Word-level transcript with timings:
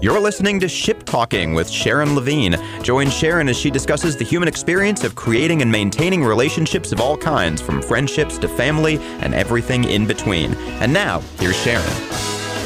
You're 0.00 0.20
listening 0.20 0.60
to 0.60 0.68
Ship 0.68 1.02
Talking 1.04 1.54
with 1.54 1.68
Sharon 1.68 2.14
Levine. 2.14 2.54
Join 2.82 3.10
Sharon 3.10 3.48
as 3.48 3.56
she 3.58 3.68
discusses 3.68 4.16
the 4.16 4.24
human 4.24 4.48
experience 4.48 5.02
of 5.02 5.16
creating 5.16 5.60
and 5.60 5.72
maintaining 5.72 6.22
relationships 6.22 6.92
of 6.92 7.00
all 7.00 7.16
kinds, 7.16 7.60
from 7.60 7.82
friendships 7.82 8.38
to 8.38 8.48
family 8.48 8.98
and 9.20 9.34
everything 9.34 9.82
in 9.82 10.06
between. 10.06 10.54
And 10.80 10.92
now, 10.92 11.18
here's 11.40 11.56
Sharon. 11.56 11.84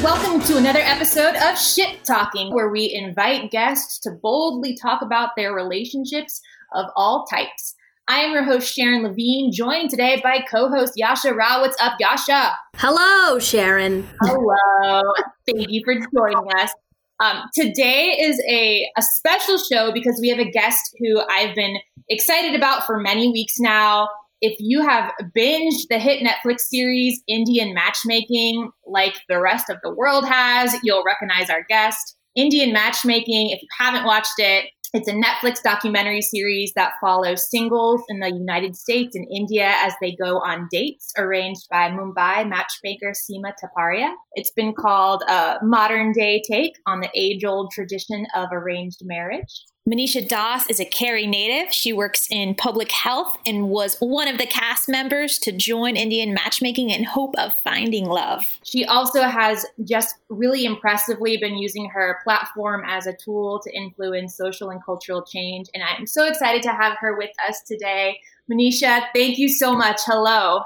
Welcome 0.03 0.41
to 0.47 0.57
another 0.57 0.81
episode 0.81 1.35
of 1.35 1.57
Ship 1.57 2.03
Talking, 2.03 2.53
where 2.53 2.69
we 2.69 2.93
invite 2.93 3.49
guests 3.49 3.97
to 4.01 4.11
boldly 4.11 4.75
talk 4.75 5.01
about 5.01 5.31
their 5.35 5.53
relationships 5.53 6.39
of 6.75 6.85
all 6.95 7.25
types. 7.25 7.73
I 8.07 8.19
am 8.19 8.33
your 8.33 8.43
host, 8.43 8.71
Sharon 8.71 9.01
Levine, 9.01 9.51
joined 9.51 9.89
today 9.89 10.19
by 10.21 10.43
co 10.51 10.69
host 10.69 10.93
Yasha 10.97 11.33
Rao. 11.33 11.61
What's 11.61 11.81
up, 11.81 11.93
Yasha? 11.99 12.51
Hello, 12.75 13.39
Sharon. 13.39 14.07
Hello. 14.21 15.01
Thank 15.47 15.69
you 15.69 15.81
for 15.85 15.95
joining 15.95 16.51
us. 16.57 16.71
Um, 17.19 17.43
today 17.53 18.17
is 18.19 18.41
a, 18.49 18.89
a 18.97 19.01
special 19.01 19.57
show 19.57 19.91
because 19.91 20.19
we 20.21 20.29
have 20.29 20.39
a 20.39 20.49
guest 20.49 20.79
who 20.99 21.21
I've 21.29 21.55
been 21.55 21.77
excited 22.09 22.55
about 22.55 22.85
for 22.85 22.99
many 22.99 23.29
weeks 23.31 23.59
now. 23.59 24.09
If 24.41 24.57
you 24.59 24.81
have 24.81 25.13
binged 25.35 25.87
the 25.89 25.99
hit 25.99 26.21
Netflix 26.21 26.61
series 26.61 27.21
Indian 27.27 27.73
Matchmaking 27.73 28.71
like 28.85 29.15
the 29.29 29.39
rest 29.39 29.69
of 29.69 29.77
the 29.83 29.93
world 29.93 30.27
has, 30.27 30.75
you'll 30.83 31.03
recognize 31.03 31.49
our 31.49 31.63
guest. 31.69 32.17
Indian 32.35 32.73
Matchmaking, 32.73 33.51
if 33.51 33.61
you 33.61 33.67
haven't 33.79 34.05
watched 34.05 34.39
it, 34.39 34.65
it's 34.93 35.07
a 35.07 35.11
Netflix 35.11 35.63
documentary 35.63 36.21
series 36.21 36.71
that 36.75 36.93
follows 37.01 37.49
singles 37.49 38.03
in 38.09 38.19
the 38.19 38.31
United 38.31 38.75
States 38.75 39.15
and 39.15 39.25
India 39.35 39.73
as 39.81 39.93
they 39.99 40.15
go 40.15 40.37
on 40.37 40.67
dates 40.71 41.11
arranged 41.17 41.67
by 41.71 41.89
Mumbai 41.89 42.47
matchmaker 42.47 43.11
Sima 43.11 43.53
Taparia. 43.61 44.13
It's 44.33 44.51
been 44.51 44.73
called 44.73 45.23
a 45.27 45.57
modern 45.63 46.11
day 46.11 46.43
take 46.47 46.73
on 46.85 46.99
the 46.99 47.09
age 47.15 47.43
old 47.43 47.71
tradition 47.71 48.27
of 48.35 48.49
arranged 48.51 48.99
marriage. 49.01 49.63
Manisha 49.89 50.25
Das 50.25 50.69
is 50.69 50.79
a 50.79 50.85
Cary 50.85 51.27
native. 51.27 51.73
She 51.73 51.91
works 51.91 52.25
in 52.31 52.55
public 52.55 52.89
health 52.89 53.37
and 53.45 53.67
was 53.67 53.97
one 53.99 54.29
of 54.29 54.37
the 54.37 54.45
cast 54.45 54.87
members 54.87 55.37
to 55.39 55.51
join 55.51 55.97
Indian 55.97 56.33
matchmaking 56.33 56.89
in 56.89 57.03
hope 57.03 57.35
of 57.37 57.53
finding 57.55 58.05
love. 58.05 58.59
She 58.63 58.85
also 58.85 59.23
has 59.23 59.65
just 59.83 60.15
really 60.29 60.63
impressively 60.63 61.35
been 61.35 61.57
using 61.57 61.89
her 61.89 62.19
platform 62.23 62.83
as 62.87 63.07
a 63.07 63.13
tool 63.13 63.59
to 63.61 63.75
influence 63.75 64.37
social 64.37 64.69
and 64.69 64.81
cultural 64.85 65.21
change. 65.21 65.67
And 65.73 65.83
I'm 65.83 66.07
so 66.07 66.25
excited 66.27 66.63
to 66.63 66.71
have 66.71 66.97
her 67.01 67.17
with 67.17 67.31
us 67.45 67.61
today. 67.67 68.19
Manisha, 68.49 69.01
thank 69.13 69.37
you 69.37 69.49
so 69.49 69.75
much. 69.75 69.99
Hello. 70.05 70.61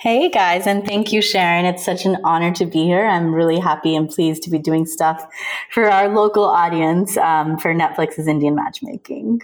Hey 0.00 0.30
guys, 0.30 0.66
and 0.66 0.82
thank 0.86 1.12
you, 1.12 1.20
Sharon. 1.20 1.66
It's 1.66 1.84
such 1.84 2.06
an 2.06 2.16
honor 2.24 2.54
to 2.54 2.64
be 2.64 2.84
here. 2.84 3.04
I'm 3.04 3.34
really 3.34 3.58
happy 3.58 3.94
and 3.94 4.08
pleased 4.08 4.42
to 4.44 4.50
be 4.50 4.58
doing 4.58 4.86
stuff 4.86 5.26
for 5.70 5.90
our 5.90 6.08
local 6.08 6.44
audience 6.44 7.18
um, 7.18 7.58
for 7.58 7.74
Netflix's 7.74 8.26
Indian 8.26 8.54
matchmaking. 8.54 9.42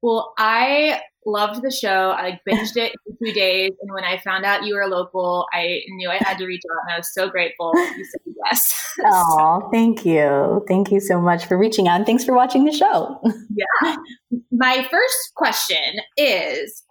Well, 0.00 0.32
I 0.38 1.00
loved 1.26 1.62
the 1.62 1.72
show. 1.72 2.10
I 2.16 2.22
like 2.22 2.40
binged 2.48 2.76
it 2.76 2.92
in 3.04 3.16
two 3.26 3.32
days, 3.32 3.72
and 3.82 3.92
when 3.92 4.04
I 4.04 4.18
found 4.18 4.44
out 4.44 4.64
you 4.64 4.76
were 4.76 4.86
local, 4.86 5.48
I 5.52 5.80
knew 5.88 6.08
I 6.08 6.18
had 6.20 6.38
to 6.38 6.46
reach 6.46 6.62
out, 6.70 6.82
and 6.86 6.94
I 6.94 6.98
was 6.98 7.12
so 7.12 7.28
grateful 7.28 7.72
you 7.74 8.04
said 8.04 8.34
yes. 8.44 8.76
Oh, 9.12 9.68
thank 9.72 10.06
you, 10.06 10.64
thank 10.68 10.92
you 10.92 11.00
so 11.00 11.20
much 11.20 11.46
for 11.46 11.58
reaching 11.58 11.88
out, 11.88 11.96
and 11.96 12.06
thanks 12.06 12.24
for 12.24 12.32
watching 12.32 12.64
the 12.64 12.72
show. 12.72 13.20
yeah. 13.56 13.96
My 14.52 14.86
first 14.88 15.32
question 15.34 15.96
is 16.16 16.84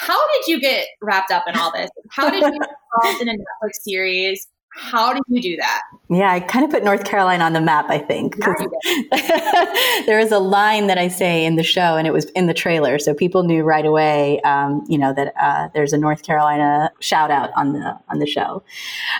how 0.00 0.18
did 0.32 0.48
you 0.48 0.60
get 0.60 0.86
wrapped 1.02 1.30
up 1.30 1.44
in 1.46 1.56
all 1.56 1.72
this? 1.72 1.90
How 2.10 2.30
did 2.30 2.42
you 2.42 2.52
get 2.52 2.70
involved 3.02 3.22
in 3.22 3.28
a 3.28 3.32
Netflix 3.32 3.82
series? 3.82 4.46
How 4.78 5.12
did 5.12 5.22
you 5.28 5.42
do 5.42 5.56
that? 5.56 5.82
Yeah, 6.10 6.30
I 6.30 6.40
kind 6.40 6.64
of 6.64 6.70
put 6.70 6.84
North 6.84 7.04
Carolina 7.04 7.44
on 7.44 7.52
the 7.52 7.60
map, 7.60 7.86
I 7.88 7.98
think. 7.98 8.36
there 10.06 10.18
is 10.18 10.30
a 10.30 10.38
line 10.38 10.86
that 10.86 10.98
I 10.98 11.08
say 11.08 11.44
in 11.44 11.56
the 11.56 11.62
show, 11.62 11.96
and 11.96 12.06
it 12.06 12.12
was 12.12 12.26
in 12.26 12.46
the 12.46 12.54
trailer, 12.54 12.98
so 12.98 13.12
people 13.12 13.42
knew 13.42 13.64
right 13.64 13.84
away, 13.84 14.40
um, 14.42 14.84
you 14.88 14.98
know, 14.98 15.12
that 15.14 15.32
uh, 15.40 15.68
there's 15.74 15.92
a 15.92 15.98
North 15.98 16.22
Carolina 16.22 16.92
shout 17.00 17.30
out 17.30 17.50
on 17.56 17.72
the 17.72 17.98
on 18.08 18.18
the 18.20 18.26
show. 18.26 18.62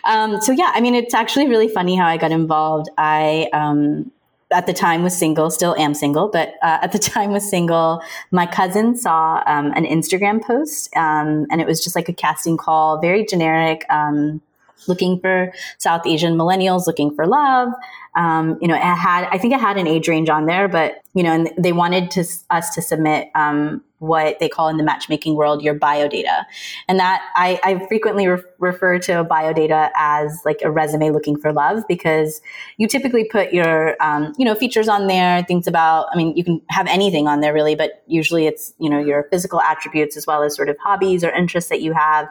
Um, 0.04 0.41
so 0.41 0.53
yeah, 0.53 0.70
I 0.75 0.80
mean, 0.80 0.94
it's 0.94 1.15
actually 1.15 1.48
really 1.48 1.69
funny 1.69 1.97
how 1.97 2.06
I 2.06 2.19
got 2.19 2.30
involved. 2.30 2.88
I 2.97 3.48
um, 3.53 4.12
at 4.50 4.66
the 4.66 4.72
time 4.72 5.03
was 5.03 5.16
single, 5.16 5.50
still 5.50 5.75
am 5.76 5.94
single, 5.94 6.28
but 6.28 6.54
uh, 6.62 6.78
at 6.82 6.92
the 6.92 6.98
time 7.14 7.32
was 7.32 7.48
single. 7.48 8.03
My 8.31 8.47
cousin 8.47 8.97
saw 8.97 9.42
um, 9.47 9.72
an 9.72 9.84
Instagram 9.84 10.42
post, 10.42 10.94
um, 10.97 11.47
and 11.50 11.60
it 11.60 11.66
was 11.66 11.82
just 11.82 11.94
like 11.94 12.09
a 12.09 12.14
casting 12.14 12.56
call, 12.56 13.00
very 13.00 13.25
generic, 13.25 13.84
um, 13.91 14.41
looking 14.86 15.20
for 15.20 15.53
South 15.78 16.06
Asian 16.06 16.36
millennials 16.36 16.86
looking 16.86 17.14
for 17.14 17.26
love. 17.26 17.69
Um, 18.18 18.58
you 18.60 18.66
know, 18.66 18.74
it 18.74 18.82
had 18.82 19.28
I 19.30 19.38
think 19.38 19.54
it 19.54 19.60
had 19.60 19.76
an 19.76 19.86
age 19.86 20.08
range 20.08 20.28
on 20.28 20.46
there, 20.46 20.66
but 20.66 21.00
you 21.14 21.22
know, 21.22 21.32
and 21.32 21.50
they 21.56 21.72
wanted 21.72 22.10
to, 22.12 22.24
us 22.50 22.74
to 22.74 22.82
submit 22.82 23.28
um, 23.34 23.82
what 23.98 24.38
they 24.38 24.48
call 24.48 24.68
in 24.68 24.76
the 24.76 24.84
matchmaking 24.84 25.34
world 25.34 25.62
your 25.62 25.74
biodata. 25.74 26.44
And 26.86 26.98
that 26.98 27.20
I, 27.34 27.58
I 27.64 27.86
frequently 27.86 28.26
re- 28.28 28.42
refer 28.58 28.98
to 29.00 29.24
biodata 29.24 29.90
as 29.96 30.40
like 30.44 30.60
a 30.62 30.70
resume 30.70 31.10
looking 31.10 31.36
for 31.36 31.52
love 31.52 31.82
because 31.88 32.40
you 32.76 32.86
typically 32.86 33.24
put 33.24 33.52
your, 33.52 33.96
um, 34.00 34.32
you 34.38 34.44
know, 34.44 34.54
features 34.54 34.88
on 34.88 35.06
there, 35.06 35.42
things 35.44 35.66
about, 35.66 36.06
I 36.12 36.16
mean, 36.16 36.36
you 36.36 36.44
can 36.44 36.60
have 36.68 36.86
anything 36.86 37.26
on 37.26 37.40
there 37.40 37.52
really, 37.52 37.74
but 37.74 38.02
usually 38.06 38.46
it's, 38.46 38.74
you 38.78 38.88
know, 38.88 39.00
your 39.00 39.24
physical 39.30 39.60
attributes 39.60 40.16
as 40.16 40.26
well 40.26 40.42
as 40.42 40.54
sort 40.54 40.68
of 40.68 40.76
hobbies 40.78 41.24
or 41.24 41.30
interests 41.30 41.70
that 41.70 41.80
you 41.80 41.92
have. 41.92 42.28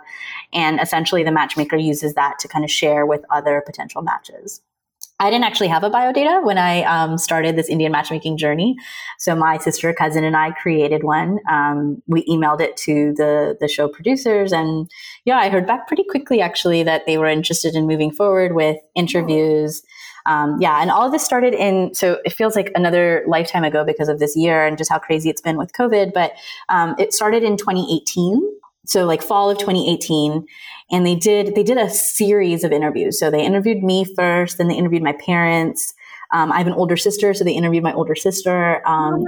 And 0.54 0.80
essentially 0.80 1.24
the 1.24 1.32
matchmaker 1.32 1.76
uses 1.76 2.14
that 2.14 2.40
to 2.40 2.48
kind 2.48 2.64
of 2.64 2.72
share 2.72 3.06
with 3.06 3.26
other 3.30 3.62
potential 3.66 4.02
matches. 4.02 4.62
I 5.20 5.32
didn't 5.32 5.46
actually 5.46 5.70
have 5.70 5.84
a 5.84 5.90
bio 5.90 6.14
data 6.14 6.42
when 6.44 6.60
I 6.60 6.84
um, 6.84 7.18
started 7.18 7.56
this 7.56 7.70
Indian 7.70 7.92
matchmaking 7.92 8.38
journey. 8.38 8.76
So 9.18 9.36
my 9.36 9.58
sister, 9.58 9.92
cousin, 9.92 10.24
and 10.24 10.38
I 10.38 10.52
created 10.52 11.04
one. 11.04 11.40
Um, 11.50 12.04
we 12.06 12.24
emailed 12.26 12.62
it 12.62 12.78
to 12.78 13.14
the 13.16 13.58
the 13.60 13.68
show 13.68 13.88
producers, 13.88 14.52
and 14.52 14.90
yeah, 15.26 15.38
I 15.38 15.50
heard 15.50 15.66
back 15.66 15.88
pretty 15.88 16.04
quickly 16.04 16.40
actually 16.40 16.84
that 16.84 17.08
they 17.08 17.18
were 17.18 17.26
interested 17.28 17.74
in 17.74 17.88
moving 17.88 18.12
forward 18.12 18.54
with 18.54 18.78
interviews. 18.96 19.82
Um, 20.28 20.58
yeah, 20.60 20.82
and 20.82 20.92
all 20.92 21.06
of 21.06 21.12
this 21.12 21.24
started 21.24 21.56
in 21.56 21.96
so 21.96 22.20
it 22.24 22.34
feels 22.34 22.56
like 22.56 22.72
another 22.76 23.24
lifetime 23.28 23.64
ago 23.64 23.84
because 23.84 24.10
of 24.10 24.20
this 24.20 24.36
year 24.36 24.68
and 24.68 24.78
just 24.78 24.92
how 24.92 25.00
crazy 25.00 25.30
it's 25.30 25.42
been 25.42 25.58
with 25.58 25.72
COVID. 25.74 26.14
But 26.14 26.34
um, 26.70 26.96
it 27.00 27.14
started 27.14 27.42
in 27.42 27.58
2018 27.58 28.42
so 28.88 29.06
like 29.06 29.22
fall 29.22 29.50
of 29.50 29.58
2018 29.58 30.46
and 30.92 31.06
they 31.06 31.16
did 31.16 31.54
they 31.56 31.64
did 31.64 31.78
a 31.78 31.90
series 31.90 32.64
of 32.64 32.72
interviews. 32.72 33.20
So 33.20 33.30
they 33.30 33.46
interviewed 33.46 33.84
me 33.84 34.06
first 34.16 34.58
then 34.58 34.68
they 34.68 34.76
interviewed 34.76 35.04
my 35.04 35.14
parents. 35.14 35.94
Um, 36.34 36.52
i 36.52 36.58
have 36.58 36.68
an 36.68 36.74
older 36.74 36.98
sister 36.98 37.34
so 37.34 37.46
they 37.46 37.54
interviewed 37.54 37.84
my 37.84 37.94
older 37.94 38.16
sister. 38.16 38.82
Um, 38.88 39.24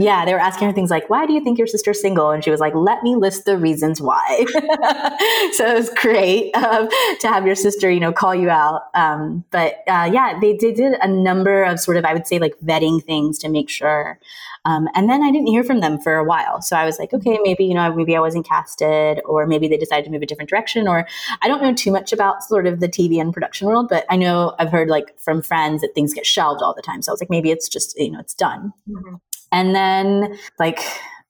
yeah 0.00 0.24
they 0.24 0.32
were 0.32 0.40
asking 0.40 0.66
her 0.66 0.72
things 0.72 0.90
like 0.90 1.08
why 1.10 1.26
do 1.26 1.32
you 1.32 1.42
think 1.42 1.58
your 1.58 1.66
sister's 1.66 2.00
single 2.00 2.30
and 2.30 2.42
she 2.42 2.50
was 2.50 2.60
like 2.60 2.74
let 2.74 3.02
me 3.02 3.14
list 3.14 3.44
the 3.44 3.56
reasons 3.56 4.00
why 4.00 4.44
so 5.52 5.66
it 5.66 5.74
was 5.74 5.90
great 5.90 6.54
um, 6.56 6.88
to 7.20 7.28
have 7.28 7.46
your 7.46 7.54
sister 7.54 7.90
you 7.90 8.00
know 8.00 8.12
call 8.12 8.34
you 8.34 8.48
out 8.48 8.82
um, 8.94 9.44
but 9.50 9.82
uh, 9.86 10.08
yeah 10.12 10.38
they, 10.40 10.54
they 10.54 10.72
did 10.72 10.94
a 11.00 11.08
number 11.08 11.62
of 11.62 11.78
sort 11.78 11.96
of 11.96 12.04
i 12.04 12.12
would 12.12 12.26
say 12.26 12.38
like 12.38 12.54
vetting 12.64 13.02
things 13.02 13.38
to 13.38 13.48
make 13.48 13.68
sure 13.68 14.18
um, 14.66 14.88
and 14.94 15.08
then 15.08 15.22
I 15.22 15.30
didn't 15.30 15.46
hear 15.46 15.64
from 15.64 15.80
them 15.80 15.98
for 15.98 16.16
a 16.16 16.24
while. 16.24 16.60
So 16.60 16.76
I 16.76 16.84
was 16.84 16.98
like, 16.98 17.14
okay, 17.14 17.38
maybe, 17.42 17.64
you 17.64 17.74
know, 17.74 17.94
maybe 17.94 18.14
I 18.14 18.20
wasn't 18.20 18.46
casted 18.46 19.20
or 19.24 19.46
maybe 19.46 19.68
they 19.68 19.78
decided 19.78 20.04
to 20.04 20.10
move 20.10 20.22
a 20.22 20.26
different 20.26 20.50
direction 20.50 20.86
or 20.86 21.06
I 21.40 21.48
don't 21.48 21.62
know 21.62 21.72
too 21.72 21.90
much 21.90 22.12
about 22.12 22.42
sort 22.42 22.66
of 22.66 22.80
the 22.80 22.88
TV 22.88 23.20
and 23.20 23.32
production 23.32 23.68
world, 23.68 23.88
but 23.88 24.04
I 24.10 24.16
know 24.16 24.54
I've 24.58 24.70
heard 24.70 24.88
like 24.88 25.18
from 25.18 25.40
friends 25.40 25.80
that 25.80 25.94
things 25.94 26.12
get 26.12 26.26
shelved 26.26 26.62
all 26.62 26.74
the 26.74 26.82
time. 26.82 27.00
So 27.00 27.10
I 27.10 27.14
was 27.14 27.22
like, 27.22 27.30
maybe 27.30 27.50
it's 27.50 27.68
just, 27.68 27.98
you 27.98 28.10
know, 28.10 28.20
it's 28.20 28.34
done. 28.34 28.72
Mm-hmm. 28.88 29.14
And 29.52 29.74
then 29.74 30.38
like, 30.58 30.80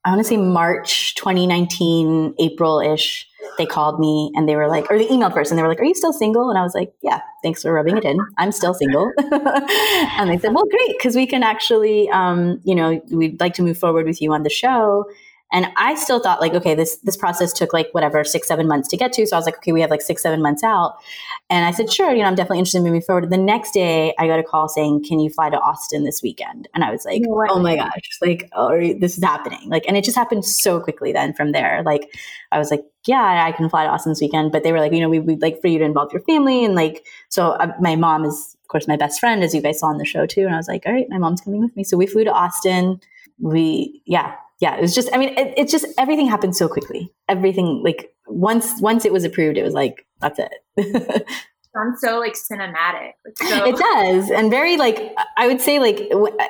I 0.05 0.11
want 0.11 0.21
to 0.21 0.25
say 0.25 0.37
March 0.37 1.15
2019, 1.17 2.35
April 2.39 2.81
ish, 2.81 3.27
they 3.59 3.67
called 3.67 4.01
me 4.01 4.33
and 4.35 4.49
they 4.49 4.57
were 4.57 4.69
like, 4.69 4.91
or 4.91 4.99
they 4.99 5.07
emailed 5.09 5.35
first 5.35 5.51
and 5.51 5.59
they 5.59 5.63
were 5.63 5.69
like, 5.69 5.81
Are 5.81 5.85
you 5.85 5.95
still 5.95 6.13
single? 6.13 6.49
And 6.49 6.59
I 6.59 6.63
was 6.63 6.75
like, 6.75 6.93
Yeah, 7.03 7.21
thanks 7.43 7.63
for 7.63 7.73
rubbing 7.73 7.97
it 7.97 8.05
in. 8.05 8.19
I'm 8.39 8.53
still 8.53 8.75
single. 8.75 9.13
and 9.19 10.31
they 10.31 10.39
said, 10.39 10.55
Well, 10.55 10.65
great, 10.71 10.97
because 10.97 11.17
we 11.17 11.27
can 11.27 11.43
actually, 11.43 12.09
um, 12.11 12.61
you 12.65 12.75
know, 12.75 13.01
we'd 13.11 13.41
like 13.41 13.55
to 13.55 13.63
move 13.63 13.79
forward 13.79 14.07
with 14.07 14.23
you 14.23 14.33
on 14.33 14.43
the 14.43 14.51
show. 14.51 15.05
And 15.53 15.67
I 15.77 15.95
still 15.97 16.21
thought 16.21 16.41
like, 16.41 16.55
okay, 16.55 16.75
this 16.75 16.97
this 16.99 17.17
process 17.17 17.53
took 17.53 17.73
like 17.73 17.89
whatever 17.93 18.23
six 18.25 18.47
seven 18.47 18.69
months 18.69 18.89
to 18.89 18.97
get 18.97 19.13
to. 19.15 19.27
So 19.27 19.37
I 19.37 19.39
was 19.39 19.47
like, 19.47 19.57
okay, 19.57 19.73
we 19.73 19.81
have 19.81 19.91
like 19.91 20.01
six 20.01 20.23
seven 20.23 20.41
months 20.41 20.63
out. 20.63 20.97
And 21.49 21.65
I 21.65 21.73
said, 21.73 21.93
sure, 21.93 22.13
you 22.13 22.23
know, 22.23 22.29
I'm 22.29 22.37
definitely 22.37 22.59
interested 22.59 22.79
in 22.79 22.85
moving 22.85 23.03
forward. 23.03 23.29
The 23.31 23.37
next 23.37 23.73
day, 23.73 24.15
I 24.19 24.29
got 24.29 24.39
a 24.39 24.45
call 24.45 24.69
saying, 24.69 25.05
can 25.05 25.19
you 25.19 25.31
fly 25.31 25.51
to 25.51 25.59
Austin 25.59 26.05
this 26.05 26.23
weekend? 26.23 26.69
And 26.75 26.85
I 26.85 26.93
was 26.93 27.05
like, 27.05 27.23
oh 27.29 27.59
my 27.59 27.77
gosh, 27.77 28.19
like, 28.23 28.49
oh, 28.53 28.79
this 28.99 29.19
is 29.19 29.25
happening. 29.25 29.69
Like, 29.69 29.85
and 29.89 29.97
it 29.97 30.05
just 30.05 30.17
happened 30.17 30.45
so 30.45 30.81
quickly. 30.81 31.13
Then 31.13 31.35
from 31.35 31.51
there, 31.51 31.83
like, 31.85 32.15
I 32.53 32.59
was 32.59 32.71
like, 32.71 32.85
yeah, 33.07 33.45
I 33.45 33.51
can 33.53 33.69
fly 33.69 33.85
to 33.85 33.91
Austin 33.91 34.13
this 34.13 34.21
weekend. 34.21 34.53
But 34.53 34.63
they 34.63 34.73
were 34.73 34.79
like, 34.79 34.93
you 34.93 35.01
know, 35.01 35.09
we, 35.09 35.19
would 35.19 35.43
like 35.43 35.61
for 35.61 35.67
you 35.67 35.79
to 35.81 35.85
involve 35.85 36.13
your 36.13 36.23
family 36.23 36.65
and 36.65 36.75
like, 36.77 37.05
so 37.29 37.51
uh, 37.53 37.73
my 37.81 37.97
mom 37.97 38.25
is 38.25 38.57
of 38.63 38.69
course 38.69 38.87
my 38.87 38.97
best 38.97 39.19
friend, 39.19 39.43
as 39.43 39.53
you 39.53 39.61
guys 39.61 39.81
saw 39.81 39.89
on 39.89 39.99
the 39.99 40.05
show 40.05 40.27
too. 40.27 40.43
And 40.43 40.55
I 40.55 40.57
was 40.57 40.69
like, 40.69 40.85
all 40.87 40.93
right, 40.93 41.09
my 41.09 41.19
mom's 41.19 41.41
coming 41.41 41.61
with 41.61 41.75
me. 41.75 41.83
So 41.83 41.97
we 41.97 42.07
flew 42.07 42.23
to 42.23 42.33
Austin. 42.33 43.01
We 43.41 44.03
yeah 44.05 44.37
yeah, 44.61 44.77
it 44.77 44.81
was 44.81 44.95
just, 44.95 45.09
I 45.13 45.19
mean, 45.19 45.31
it, 45.39 45.55
it 45.57 45.69
just, 45.69 45.87
everything 45.99 46.29
happened 46.29 46.57
so 46.57 46.69
quickly. 46.69 47.13
Everything, 47.29 47.83
like, 47.85 48.15
once, 48.27 48.81
once 48.81 49.05
it 49.05 49.13
was 49.13 49.25
approved, 49.25 49.57
it 49.57 49.63
was 49.63 49.75
like, 49.75 50.07
that's 50.21 50.39
it. 50.39 51.27
sounds 51.75 52.01
so 52.01 52.19
like 52.19 52.35
cinematic. 52.35 53.13
So- 53.37 53.65
it 53.65 53.77
does, 53.77 54.31
and 54.31 54.51
very 54.51 54.77
like 54.77 55.15
I 55.37 55.47
would 55.47 55.61
say 55.61 55.79
like 55.79 56.01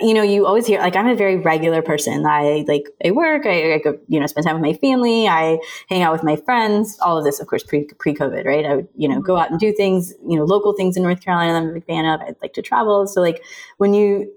you 0.01 0.15
know 0.15 0.23
you 0.23 0.47
always 0.47 0.67
hear 0.67 0.81
like 0.81 0.97
I'm 0.97 1.09
a 1.09 1.15
very 1.15 1.37
regular 1.37 1.83
person. 1.83 2.25
I 2.27 2.65
like 2.67 2.85
I 3.05 3.11
work, 3.11 3.47
I, 3.47 3.75
I 3.75 3.79
go 3.79 3.99
you 4.09 4.21
know 4.21 4.27
spend 4.27 4.47
time 4.47 4.61
with 4.61 4.63
my 4.63 4.75
family, 4.75 5.29
I 5.29 5.59
hang 5.89 6.03
out 6.03 6.13
with 6.13 6.23
my 6.23 6.37
friends. 6.37 6.99
All 7.01 7.19
of 7.19 7.25
this, 7.25 7.41
of 7.41 7.47
course, 7.47 7.63
pre 7.63 7.85
pre 7.99 8.15
COVID, 8.15 8.45
right? 8.45 8.65
I 8.65 8.77
would 8.77 8.89
you 8.97 9.09
know 9.09 9.21
go 9.21 9.37
out 9.37 9.51
and 9.51 9.61
do 9.61 9.73
things, 9.73 10.15
you 10.27 10.37
know, 10.37 10.45
local 10.45 10.73
things 10.73 10.97
in 10.97 11.03
North 11.03 11.23
Carolina. 11.23 11.59
I'm 11.59 11.69
a 11.69 11.73
big 11.75 11.87
fan 11.87 12.05
of. 12.07 12.21
I'd 12.21 12.37
like 12.43 12.55
to 12.55 12.63
travel, 12.63 13.07
so 13.07 13.21
like 13.21 13.43
when 13.79 13.95
you 13.95 14.33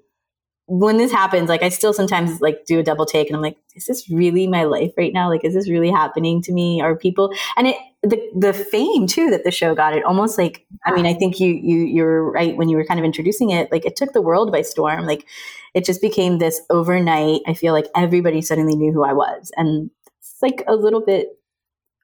when 0.68 0.98
this 0.98 1.12
happens, 1.12 1.50
like 1.50 1.62
I 1.62 1.69
still 1.69 1.94
sometimes 1.94 2.39
like 2.39 2.65
do 2.65 2.80
a 2.80 2.83
double 2.83 3.06
take 3.06 3.27
and 3.27 3.36
I'm 3.36 3.42
like, 3.42 3.57
is 3.75 3.86
this 3.86 4.10
really 4.10 4.48
my 4.48 4.63
life 4.63 4.92
right 4.98 5.12
now? 5.13 5.30
Like, 5.30 5.44
is 5.44 5.54
this 5.54 5.69
really 5.69 5.92
happening 5.92 6.42
to 6.44 6.54
me? 6.54 6.81
Are 6.81 6.95
people 6.95 7.33
and 7.57 7.68
it 7.68 7.75
the 8.01 8.21
the 8.38 8.54
fame 8.54 9.07
too 9.07 9.30
that 9.30 9.44
the 9.44 9.51
show 9.51 9.75
got, 9.75 9.95
it 9.95 10.04
almost 10.04 10.38
like 10.38 10.65
I 10.86 10.94
mean, 10.94 11.06
I 11.06 11.13
think 11.13 11.39
you 11.39 11.54
you 11.54 11.80
you're 11.80 12.31
right 12.31 12.56
when 12.56 12.69
you 12.69 12.77
were 12.77 12.86
kind 12.86 13.00
of 13.00 13.06
introducing 13.06 13.50
it, 13.50 13.71
like 13.71 13.86
it 13.86 13.95
took 13.95 14.13
the 14.13 14.21
world 14.21 14.51
by 14.51 14.62
storm. 14.62 15.06
Like 15.06 15.25
it 15.74 15.86
just 15.86 16.01
became 16.01 16.38
this 16.38 16.62
overnight, 16.69 17.42
I 17.48 17.54
feel 17.54 17.74
like 17.74 17.88
everybody 17.95 18.42
suddenly 18.42 18.75
knew 18.75 18.94
who 18.94 19.04
I 19.04 19.13
was. 19.13 19.51
And 19.57 19.89
it's 20.19 20.38
like 20.42 20.63
a 20.68 20.75
little 20.75 21.01
bit 21.01 21.27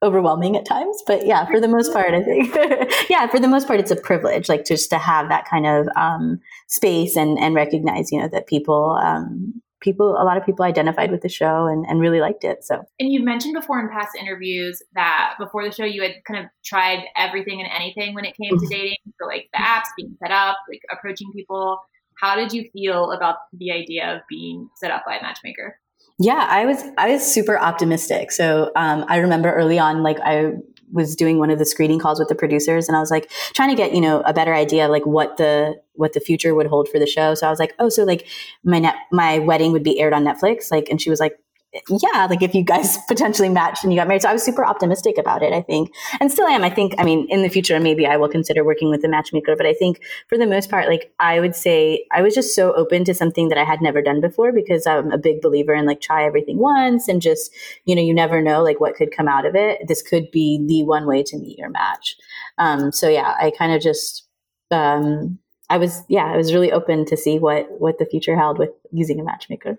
overwhelming 0.02 0.56
at 0.56 0.66
times 0.66 1.04
but 1.06 1.26
yeah 1.26 1.46
for 1.46 1.60
the 1.60 1.68
most 1.68 1.92
part 1.92 2.14
i 2.14 2.24
think 2.24 2.56
yeah 3.10 3.28
for 3.28 3.40
the 3.40 3.48
most 3.48 3.68
part 3.68 3.80
it's 3.80 3.92
a 3.92 3.96
privilege 3.98 4.48
like 4.48 4.66
just 4.66 4.90
to 4.90 4.98
have 4.98 5.28
that 5.28 5.46
kind 5.46 5.66
of 5.66 5.88
um, 5.98 6.40
space 6.68 7.18
and 7.18 7.38
and 7.38 7.54
recognize 7.54 8.12
you 8.12 8.20
know 8.20 8.30
that 8.30 8.48
people 8.48 8.98
um, 9.04 9.62
people 9.82 10.18
a 10.20 10.24
lot 10.24 10.38
of 10.38 10.46
people 10.46 10.66
identified 10.66 11.12
with 11.12 11.22
the 11.22 11.30
show 11.30 11.66
and, 11.68 11.86
and 11.88 12.00
really 12.00 12.20
liked 12.20 12.44
it 12.44 12.64
so. 12.64 12.84
And 13.00 13.12
you 13.12 13.24
mentioned 13.24 13.54
before 13.54 13.80
in 13.80 13.90
past 13.90 14.16
interviews 14.20 14.82
that 14.96 15.36
before 15.40 15.64
the 15.64 15.74
show 15.74 15.86
you 15.86 16.02
had 16.02 16.16
kind 16.28 16.44
of 16.44 16.50
tried 16.64 17.06
everything 17.16 17.62
and 17.62 17.70
anything 17.74 18.14
when 18.14 18.26
it 18.26 18.36
came 18.42 18.52
to 18.52 18.56
mm-hmm. 18.56 18.70
dating 18.70 18.98
so 19.20 19.28
like 19.28 19.50
the 19.54 19.60
apps 19.60 19.88
being 19.98 20.16
set 20.22 20.32
up 20.32 20.58
like 20.70 20.82
approaching 20.92 21.32
people. 21.34 21.80
How 22.20 22.36
did 22.36 22.52
you 22.52 22.70
feel 22.74 23.12
about 23.12 23.38
the 23.54 23.72
idea 23.72 24.16
of 24.16 24.22
being 24.30 24.70
set 24.76 24.92
up 24.92 25.04
by 25.06 25.16
a 25.16 25.22
matchmaker 25.22 25.80
yeah, 26.20 26.48
I 26.50 26.66
was 26.66 26.84
I 26.98 27.12
was 27.12 27.26
super 27.26 27.58
optimistic. 27.58 28.32
So 28.32 28.72
um, 28.76 29.06
I 29.08 29.18
remember 29.18 29.54
early 29.54 29.80
on, 29.80 30.04
like 30.04 30.20
I 30.20 30.52
was 30.92 31.16
doing 31.16 31.40
one 31.40 31.50
of 31.50 31.60
the 31.60 31.66
screening 31.66 31.98
calls 32.00 32.20
with 32.20 32.28
the 32.28 32.36
producers, 32.36 32.90
and 32.90 32.98
I 32.98 33.00
was 33.00 33.10
like 33.10 33.32
trying 33.54 33.70
to 33.70 33.76
get 33.76 33.94
you 33.94 34.02
know 34.02 34.22
a 34.22 34.34
better 34.34 34.54
idea 34.54 34.90
like 34.90 35.06
what 35.06 35.38
the 35.38 35.76
what 35.94 36.12
the 36.12 36.20
future 36.20 36.54
would 36.54 36.68
hold 36.68 36.90
for 36.90 37.00
the 37.00 37.08
show. 37.08 37.36
So 37.36 37.48
I 37.48 37.50
was 37.50 37.60
like, 37.60 37.74
oh, 37.80 37.88
so 37.88 38.04
like 38.04 38.28
my 38.66 38.80
net 38.80 38.96
my 39.14 39.40
wedding 39.40 39.72
would 39.72 39.84
be 39.84 39.98
aired 40.00 40.14
on 40.14 40.26
Netflix, 40.26 40.72
like, 40.72 40.90
and 40.90 41.02
she 41.02 41.10
was 41.10 41.22
like, 41.22 41.40
yeah, 41.72 42.26
like 42.28 42.42
if 42.42 42.56
you 42.56 42.64
guys 42.64 42.98
potentially 43.08 43.50
matched 43.50 43.84
and 43.84 43.94
you 43.94 44.00
got 44.00 44.08
married. 44.08 44.24
So 44.24 44.30
I 44.30 44.34
was 44.34 44.44
super 44.44 44.66
optimistic 44.66 45.18
about 45.18 45.44
it, 45.44 45.54
I 45.54 45.62
think. 45.62 45.92
And 46.20 46.32
still 46.32 46.48
am. 46.48 46.64
I 46.64 46.70
think, 46.70 46.96
I 46.98 47.04
mean, 47.04 47.28
in 47.30 47.44
the 47.44 47.50
future, 47.50 47.80
maybe 47.80 48.08
I 48.08 48.18
will 48.18 48.28
consider 48.28 48.64
working 48.64 48.90
with 48.90 49.04
a 49.04 49.08
matchmaker. 49.08 49.56
But 49.56 49.68
I 49.68 49.74
think 49.74 50.02
for 50.28 50.38
the 50.38 50.48
most 50.48 50.70
part, 50.70 50.88
like 50.88 51.14
I 51.20 51.40
would 51.40 51.56
say 51.56 52.06
I 52.12 52.22
was 52.22 52.34
just 52.34 52.56
so 52.56 52.74
open 52.74 53.04
to 53.06 53.14
something 53.14 53.50
that 53.50 53.58
I 53.58 53.64
had 53.64 53.82
never 53.82 54.02
done 54.02 54.20
before 54.20 54.52
because 54.52 54.88
I'm 54.88 55.12
a 55.12 55.18
big 55.18 55.42
believer 55.42 55.74
in 55.74 55.86
like 55.86 56.02
try 56.02 56.26
everything 56.26 56.58
once 56.58 57.08
and 57.08 57.22
just, 57.22 57.52
you 57.86 57.96
know, 57.96 58.02
you 58.02 58.14
never 58.14 58.42
know 58.42 58.64
like 58.64 58.80
what 58.80 58.96
could 58.96 59.16
come 59.16 59.28
out 59.28 59.46
of 59.46 59.56
it. 59.56 59.88
This 59.88 60.02
could 60.02 60.32
be 60.32 60.66
the 60.68 60.84
one 60.86 61.06
way 61.06 61.22
to 61.24 61.38
meet 61.38 61.60
your 61.60 61.70
match. 61.70 62.16
Um, 62.58 62.92
so 62.92 63.10
yeah, 63.10 63.36
I 63.40 63.52
kind 63.52 63.74
of 63.74 63.82
just, 63.82 64.28
um, 64.72 65.38
I 65.70 65.78
was, 65.78 66.02
yeah, 66.10 66.26
I 66.26 66.38
was 66.38 66.52
really 66.52 66.72
open 66.72 67.06
to 67.06 67.18
see 67.18 67.38
what, 67.38 67.68
what 67.80 68.00
the 68.00 68.08
future 68.08 68.36
held 68.36 68.58
with 68.58 68.72
using 68.92 69.20
a 69.20 69.24
matchmaker. 69.24 69.78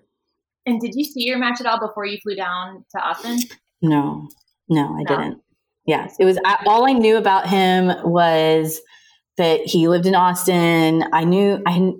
And 0.65 0.79
did 0.79 0.93
you 0.95 1.03
see 1.03 1.23
your 1.23 1.37
match 1.37 1.59
at 1.59 1.65
all 1.65 1.79
before 1.79 2.05
you 2.05 2.19
flew 2.21 2.35
down 2.35 2.85
to 2.95 3.01
Austin? 3.01 3.39
No, 3.81 4.27
no, 4.69 4.95
I 4.95 5.03
no. 5.03 5.17
didn't. 5.17 5.41
Yes, 5.85 6.15
it 6.19 6.25
was 6.25 6.37
all 6.67 6.87
I 6.87 6.93
knew 6.93 7.17
about 7.17 7.49
him 7.49 7.91
was 8.03 8.79
that 9.37 9.61
he 9.61 9.87
lived 9.87 10.05
in 10.05 10.13
Austin. 10.13 11.03
I 11.11 11.23
knew 11.23 11.61
I 11.65 11.93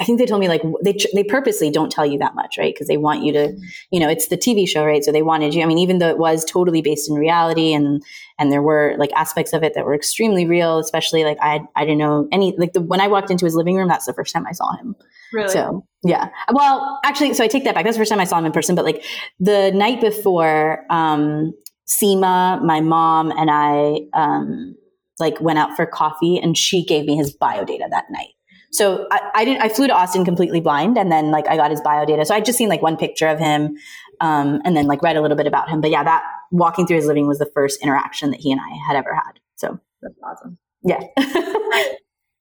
I 0.00 0.04
think 0.04 0.18
they 0.18 0.26
told 0.26 0.40
me 0.40 0.48
like 0.48 0.62
they 0.82 0.96
they 1.14 1.24
purposely 1.24 1.70
don't 1.70 1.90
tell 1.90 2.06
you 2.06 2.18
that 2.18 2.34
much, 2.34 2.58
right? 2.58 2.74
Because 2.74 2.88
they 2.88 2.96
want 2.96 3.24
you 3.24 3.32
to, 3.32 3.56
you 3.90 4.00
know, 4.00 4.08
it's 4.08 4.28
the 4.28 4.36
TV 4.36 4.68
show, 4.68 4.84
right? 4.84 5.04
So 5.04 5.12
they 5.12 5.22
wanted 5.22 5.54
you. 5.54 5.62
I 5.62 5.66
mean, 5.66 5.78
even 5.78 5.98
though 5.98 6.08
it 6.08 6.18
was 6.18 6.44
totally 6.44 6.82
based 6.82 7.08
in 7.08 7.16
reality, 7.16 7.72
and 7.72 8.02
and 8.38 8.52
there 8.52 8.62
were 8.62 8.94
like 8.98 9.12
aspects 9.12 9.52
of 9.52 9.62
it 9.62 9.74
that 9.74 9.84
were 9.84 9.94
extremely 9.94 10.46
real, 10.46 10.78
especially 10.78 11.24
like 11.24 11.38
I 11.40 11.60
I 11.76 11.84
didn't 11.84 11.98
know 11.98 12.28
any 12.32 12.54
like 12.56 12.72
the 12.72 12.80
when 12.80 13.00
I 13.00 13.08
walked 13.08 13.30
into 13.30 13.44
his 13.44 13.54
living 13.54 13.76
room, 13.76 13.88
that's 13.88 14.06
the 14.06 14.14
first 14.14 14.32
time 14.34 14.46
I 14.46 14.52
saw 14.52 14.76
him. 14.76 14.94
Really? 15.32 15.48
So 15.48 15.84
yeah. 16.04 16.28
Well, 16.52 17.00
actually, 17.04 17.34
so 17.34 17.44
I 17.44 17.48
take 17.48 17.64
that 17.64 17.74
back. 17.74 17.84
That's 17.84 17.96
the 17.96 18.00
first 18.00 18.10
time 18.10 18.20
I 18.20 18.24
saw 18.24 18.38
him 18.38 18.46
in 18.46 18.52
person. 18.52 18.74
But 18.74 18.84
like 18.84 19.04
the 19.40 19.72
night 19.72 20.00
before, 20.00 20.84
um, 20.90 21.52
Sima, 21.88 22.62
my 22.62 22.80
mom, 22.80 23.30
and 23.32 23.50
I 23.50 24.00
um, 24.14 24.76
like 25.18 25.40
went 25.40 25.58
out 25.58 25.74
for 25.74 25.86
coffee, 25.86 26.38
and 26.38 26.56
she 26.56 26.84
gave 26.84 27.06
me 27.06 27.16
his 27.16 27.32
bio 27.32 27.64
data 27.64 27.86
that 27.90 28.04
night. 28.10 28.34
So 28.70 29.06
I, 29.10 29.30
I 29.34 29.44
didn't. 29.44 29.62
I 29.62 29.68
flew 29.68 29.86
to 29.86 29.94
Austin 29.94 30.24
completely 30.24 30.60
blind, 30.60 30.98
and 30.98 31.10
then 31.10 31.30
like 31.30 31.48
I 31.48 31.56
got 31.56 31.70
his 31.70 31.80
bio 31.80 32.04
data. 32.04 32.24
So 32.24 32.34
I 32.34 32.40
just 32.40 32.58
seen 32.58 32.68
like 32.68 32.82
one 32.82 32.96
picture 32.96 33.26
of 33.28 33.38
him, 33.38 33.76
um, 34.20 34.60
and 34.64 34.76
then 34.76 34.86
like 34.86 35.02
read 35.02 35.16
a 35.16 35.22
little 35.22 35.36
bit 35.36 35.46
about 35.46 35.68
him. 35.68 35.80
But 35.80 35.90
yeah, 35.90 36.04
that 36.04 36.22
walking 36.50 36.86
through 36.86 36.96
his 36.96 37.06
living 37.06 37.26
was 37.26 37.38
the 37.38 37.50
first 37.54 37.82
interaction 37.82 38.30
that 38.30 38.40
he 38.40 38.52
and 38.52 38.60
I 38.60 38.76
had 38.86 38.96
ever 38.96 39.14
had. 39.14 39.40
So 39.56 39.78
that's 40.02 40.14
awesome. 40.22 40.58
Yeah. 40.82 41.00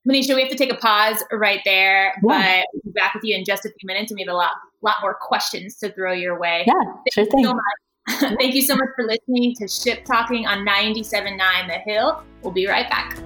Manisha, 0.07 0.35
we 0.35 0.41
have 0.41 0.49
to 0.49 0.55
take 0.55 0.71
a 0.71 0.77
pause 0.77 1.21
right 1.33 1.59
there, 1.65 2.13
yeah. 2.23 2.61
but 2.61 2.65
we'll 2.73 2.93
be 2.93 2.97
back 2.97 3.13
with 3.13 3.25
you 3.25 3.35
in 3.35 3.43
just 3.43 3.65
a 3.65 3.69
few 3.69 3.87
minutes, 3.87 4.09
and 4.09 4.17
we 4.17 4.23
have 4.23 4.33
a 4.33 4.37
lot, 4.37 4.51
lot 4.81 4.95
more 5.01 5.17
questions 5.19 5.77
to 5.77 5.91
throw 5.91 6.13
your 6.13 6.39
way. 6.39 6.63
Yeah, 6.65 6.73
Thank 6.83 7.13
sure 7.13 7.25
thing. 7.25 7.45
So 7.45 7.59
Thank 8.39 8.55
you 8.55 8.61
so 8.61 8.75
much 8.75 8.87
for 8.95 9.05
listening 9.05 9.53
to 9.55 9.67
Ship 9.67 10.03
Talking 10.05 10.47
on 10.47 10.65
97.9 10.65 11.37
The 11.67 11.79
Hill. 11.91 12.23
We'll 12.41 12.53
be 12.53 12.67
right 12.67 12.89
back. 12.89 13.17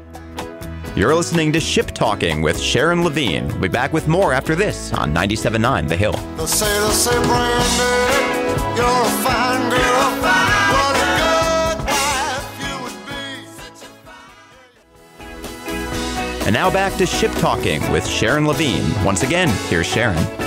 You're 0.94 1.16
listening 1.16 1.54
to 1.54 1.60
Ship 1.62 1.88
Talking 1.88 2.42
with 2.42 2.60
Sharon 2.60 3.02
Levine. 3.04 3.48
We'll 3.48 3.62
be 3.62 3.68
back 3.70 3.94
with 3.94 4.10
more 4.10 4.34
after 4.34 4.56
this 4.56 4.92
on 4.92 5.14
97.9 5.14 5.88
The 5.88 5.96
Hill. 5.96 6.14
say, 6.46 7.14
you're 8.76 8.86
a 8.86 9.24
fine 9.24 9.70
girl. 9.70 10.02
And 16.46 16.54
now 16.54 16.70
back 16.70 16.98
to 16.98 17.06
Ship 17.06 17.32
Talking 17.36 17.90
with 17.92 18.06
Sharon 18.06 18.46
Levine. 18.46 18.84
Once 19.06 19.24
again, 19.24 19.48
here's 19.70 19.88
Sharon. 19.88 20.41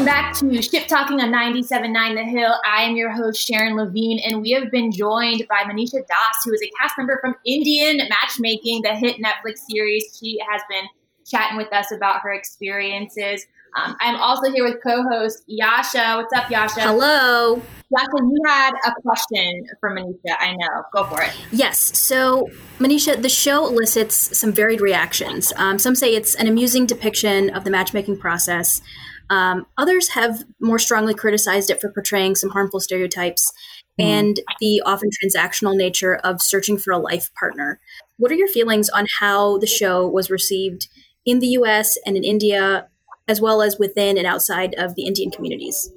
Welcome 0.00 0.14
back 0.14 0.34
to 0.38 0.62
Ship 0.62 0.88
Talking 0.88 1.20
on 1.20 1.30
97.9 1.30 2.14
The 2.14 2.24
Hill. 2.24 2.54
I 2.64 2.84
am 2.84 2.96
your 2.96 3.10
host, 3.10 3.46
Sharon 3.46 3.76
Levine, 3.76 4.18
and 4.20 4.40
we 4.40 4.52
have 4.52 4.70
been 4.70 4.90
joined 4.90 5.46
by 5.46 5.64
Manisha 5.64 6.06
Das, 6.06 6.42
who 6.42 6.54
is 6.54 6.62
a 6.62 6.70
cast 6.80 6.96
member 6.96 7.18
from 7.20 7.34
Indian 7.44 8.08
Matchmaking, 8.08 8.80
the 8.80 8.94
hit 8.94 9.18
Netflix 9.18 9.58
series. 9.68 10.18
She 10.18 10.38
has 10.50 10.62
been 10.70 10.86
chatting 11.26 11.58
with 11.58 11.70
us 11.74 11.92
about 11.92 12.22
her 12.22 12.32
experiences. 12.32 13.44
Um, 13.76 13.96
I'm 14.00 14.16
also 14.16 14.50
here 14.50 14.64
with 14.64 14.82
co-host 14.82 15.42
Yasha. 15.46 16.16
What's 16.16 16.32
up, 16.34 16.50
Yasha? 16.50 16.80
Hello. 16.80 17.54
Yasha, 17.90 18.16
you 18.22 18.38
had 18.46 18.72
a 18.86 18.92
question 19.02 19.66
for 19.80 19.90
Manisha. 19.90 20.36
I 20.38 20.52
know. 20.52 20.82
Go 20.92 21.04
for 21.04 21.22
it. 21.22 21.32
Yes. 21.50 21.78
So, 21.98 22.48
Manisha, 22.78 23.20
the 23.20 23.28
show 23.28 23.66
elicits 23.66 24.38
some 24.38 24.52
varied 24.52 24.80
reactions. 24.80 25.52
Um, 25.56 25.78
some 25.78 25.94
say 25.94 26.14
it's 26.14 26.34
an 26.36 26.46
amusing 26.46 26.86
depiction 26.86 27.50
of 27.50 27.64
the 27.64 27.70
matchmaking 27.70 28.18
process. 28.18 28.80
Um, 29.28 29.66
others 29.78 30.10
have 30.10 30.44
more 30.60 30.78
strongly 30.78 31.14
criticized 31.14 31.70
it 31.70 31.80
for 31.80 31.90
portraying 31.90 32.34
some 32.34 32.50
harmful 32.50 32.80
stereotypes 32.80 33.52
mm. 34.00 34.04
and 34.04 34.40
the 34.60 34.82
often 34.84 35.08
transactional 35.22 35.76
nature 35.76 36.16
of 36.16 36.42
searching 36.42 36.76
for 36.76 36.92
a 36.92 36.98
life 36.98 37.30
partner. 37.38 37.80
What 38.18 38.32
are 38.32 38.36
your 38.36 38.48
feelings 38.48 38.88
on 38.88 39.06
how 39.20 39.58
the 39.58 39.66
show 39.66 40.06
was 40.06 40.30
received 40.30 40.88
in 41.24 41.38
the 41.38 41.48
US 41.48 41.96
and 42.04 42.16
in 42.16 42.24
India, 42.24 42.88
as 43.30 43.40
well 43.40 43.62
as 43.62 43.78
within 43.78 44.18
and 44.18 44.26
outside 44.26 44.74
of 44.74 44.96
the 44.96 45.06
Indian 45.06 45.30
communities? 45.30 45.90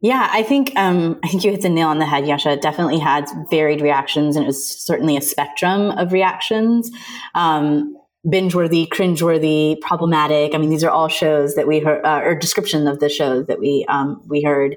Yeah, 0.00 0.28
I 0.30 0.42
think 0.42 0.72
um, 0.76 1.18
I 1.24 1.28
think 1.28 1.42
you 1.42 1.50
hit 1.50 1.62
the 1.62 1.68
nail 1.68 1.88
on 1.88 1.98
the 1.98 2.06
head, 2.06 2.26
Yasha. 2.26 2.50
It 2.50 2.62
definitely 2.62 2.98
had 2.98 3.26
varied 3.50 3.80
reactions, 3.80 4.36
and 4.36 4.44
it 4.44 4.46
was 4.46 4.64
certainly 4.64 5.16
a 5.16 5.22
spectrum 5.22 5.90
of 5.92 6.12
reactions. 6.12 6.90
Um, 7.34 7.94
binge-worthy, 8.28 8.84
cringe-worthy, 8.86 9.78
problematic. 9.80 10.54
I 10.54 10.58
mean, 10.58 10.70
these 10.70 10.82
are 10.84 10.90
all 10.90 11.08
shows 11.08 11.54
that 11.54 11.66
we 11.66 11.78
heard, 11.78 12.04
uh, 12.04 12.20
or 12.24 12.34
description 12.34 12.86
of 12.86 12.98
the 12.98 13.08
shows 13.08 13.46
that 13.46 13.58
we 13.58 13.86
um, 13.88 14.22
we 14.26 14.42
heard 14.42 14.76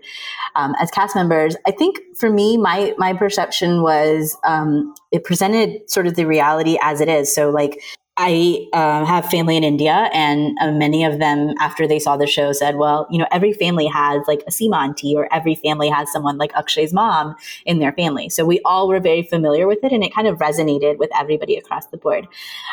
um, 0.55 0.74
as 0.79 0.89
cast 0.89 1.15
members. 1.15 1.55
I 1.67 1.72
think 1.72 2.00
for 2.15 2.29
me, 2.29 2.58
my 2.58 2.93
my 2.98 3.13
perception 3.13 3.81
was 3.81 4.38
um, 4.43 4.93
it 5.12 5.24
presented 5.24 5.89
sort 5.89 6.08
of 6.08 6.15
the 6.15 6.25
reality 6.25 6.77
as 6.81 7.01
it 7.01 7.10
is. 7.10 7.34
So, 7.34 7.50
like 7.50 7.81
I 8.24 8.68
uh, 8.72 9.04
have 9.04 9.25
family 9.32 9.58
in 9.58 9.63
India, 9.63 10.08
and 10.13 10.56
uh, 10.62 10.72
many 10.72 11.04
of 11.04 11.18
them, 11.18 11.56
after 11.60 11.88
they 11.88 11.98
saw 11.98 12.18
the 12.18 12.28
show, 12.28 12.54
said, 12.54 12.75
"Well, 12.75 13.08
you 13.10 13.18
know, 13.18 13.25
every 13.32 13.51
family 13.51 13.88
has 13.88 14.22
like 14.28 14.44
a 14.46 14.51
Sima 14.51 14.78
auntie, 14.78 15.16
or 15.16 15.28
every 15.34 15.56
family 15.56 15.90
has 15.90 16.12
someone 16.12 16.38
like 16.38 16.51
Akshay's 16.54 16.94
mom 16.94 17.36
in 17.66 17.80
their 17.80 17.92
family." 17.94 18.30
So 18.30 18.46
we 18.46 18.60
all 18.63 18.88
were 18.88 19.00
very 19.00 19.24
familiar 19.24 19.66
with 19.66 19.84
it, 19.84 19.92
and 19.92 20.04
it 20.04 20.13
kind 20.13 20.28
of 20.28 20.38
resonated 20.38 21.00
with 21.00 21.10
everybody 21.20 21.56
across 21.56 21.88
the 21.88 21.98
board. 21.98 22.28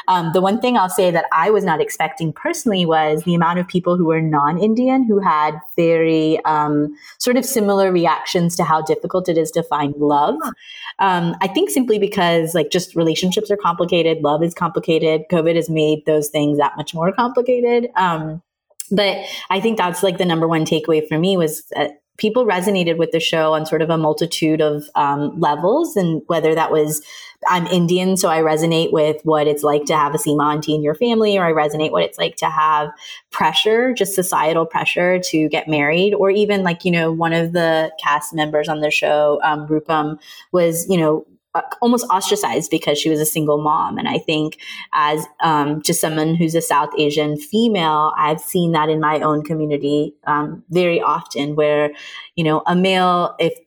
Um, 0.07 0.33
the 0.35 0.43
one 0.43 0.61
thing 0.61 0.76
I'll 0.76 0.90
say 0.90 1.11
that 1.11 1.25
I 1.33 1.49
was 1.49 1.64
not 1.64 1.81
expecting 1.81 2.31
personally 2.31 2.85
was 2.85 3.23
the 3.23 3.35
amount 3.35 3.59
of 3.59 3.67
people 3.67 3.97
who 3.97 4.05
were 4.05 4.21
non-Indian 4.21 5.05
who 5.05 5.19
had 5.19 5.59
very 5.76 6.45
um, 6.45 6.95
sort 7.17 7.38
of 7.38 7.47
similar 7.47 7.90
reactions 7.90 8.55
to 8.57 8.64
how 8.64 8.83
difficult 8.83 9.31
it 9.31 9.38
is 9.38 9.50
to 9.52 9.62
find 9.62 9.95
love. 9.97 10.37
Um, 10.99 11.37
I 11.40 11.47
think 11.47 11.71
simply 11.71 11.99
because 11.99 12.55
like 12.55 12.71
just 12.71 12.97
relationships 12.97 13.50
are 13.50 13.57
complicated, 13.57 14.23
love 14.23 14.43
is 14.43 14.52
complicated. 14.52 15.23
COVID 15.38 15.57
has 15.57 15.71
made 15.71 16.04
those 16.07 16.28
things 16.28 16.59
that 16.59 16.76
much 16.76 16.95
more 16.95 17.12
complicated. 17.12 17.88
Um, 17.97 18.42
but 18.90 19.18
I 19.50 19.61
think 19.61 19.78
that's 19.78 20.02
like 20.02 20.18
the 20.18 20.25
number 20.25 20.49
one 20.49 20.64
takeaway 20.64 21.07
for 21.07 21.18
me 21.18 21.37
was 21.37 21.64
that 21.75 22.00
people 22.16 22.45
resonated 22.45 22.99
with 22.99 23.12
the 23.12 23.21
show 23.21 23.54
on 23.54 23.64
sort 23.64 23.80
of 23.80 23.90
a 23.90 23.97
multitude 23.97 24.61
of 24.61 24.85
um, 24.95 25.38
levels, 25.38 25.97
and 25.97 26.23
whether 26.26 26.54
that 26.54 26.73
was 26.73 27.02
I'm 27.47 27.66
Indian, 27.68 28.16
so 28.16 28.28
I 28.28 28.40
resonate 28.40 28.92
with 28.92 29.21
what 29.23 29.47
it's 29.47 29.62
like 29.62 29.85
to 29.85 29.97
have 29.97 30.14
a 30.14 30.18
Sima 30.18 30.54
auntie 30.54 30.75
in 30.75 30.83
your 30.83 30.97
family, 30.97 31.38
or 31.38 31.45
I 31.45 31.52
resonate 31.52 31.92
what 31.92 32.02
it's 32.02 32.18
like 32.18 32.35
to 32.37 32.47
have 32.50 32.90
pressure, 33.30 33.95
just 33.95 34.14
societal 34.14 34.66
pressure 34.66 35.21
to 35.21 35.49
get 35.49 35.68
married, 35.68 36.14
or 36.14 36.30
even 36.30 36.64
like 36.64 36.85
you 36.85 36.90
know 36.90 37.12
one 37.12 37.33
of 37.33 37.52
the 37.52 37.92
cast 38.02 38.35
members 38.35 38.68
on 38.68 38.80
the 38.80 38.90
show, 38.90 39.40
um, 39.45 39.68
Rupam, 39.68 40.18
was 40.50 40.88
you 40.88 40.97
know 40.97 41.21
uh, 41.21 41.38
almost 41.80 42.06
ostracized 42.10 42.70
because 42.70 42.98
she 42.98 43.10
was 43.10 43.20
a 43.20 43.26
single 43.26 43.58
mom. 43.58 43.98
And 43.98 44.08
I 44.08 44.18
think 44.18 44.58
as 44.92 45.26
um, 45.40 45.82
just 45.82 46.00
someone 46.00 46.34
who's 46.34 46.54
a 46.54 46.60
South 46.60 46.90
Asian 46.98 47.36
female, 47.36 48.12
I've 48.16 48.40
seen 48.40 48.72
that 48.72 48.88
in 48.88 49.00
my 49.00 49.20
own 49.20 49.42
community 49.44 50.14
um, 50.26 50.62
very 50.70 51.00
often 51.00 51.56
where, 51.56 51.90
you 52.36 52.44
know, 52.44 52.62
a 52.66 52.74
male, 52.74 53.34
if 53.38 53.58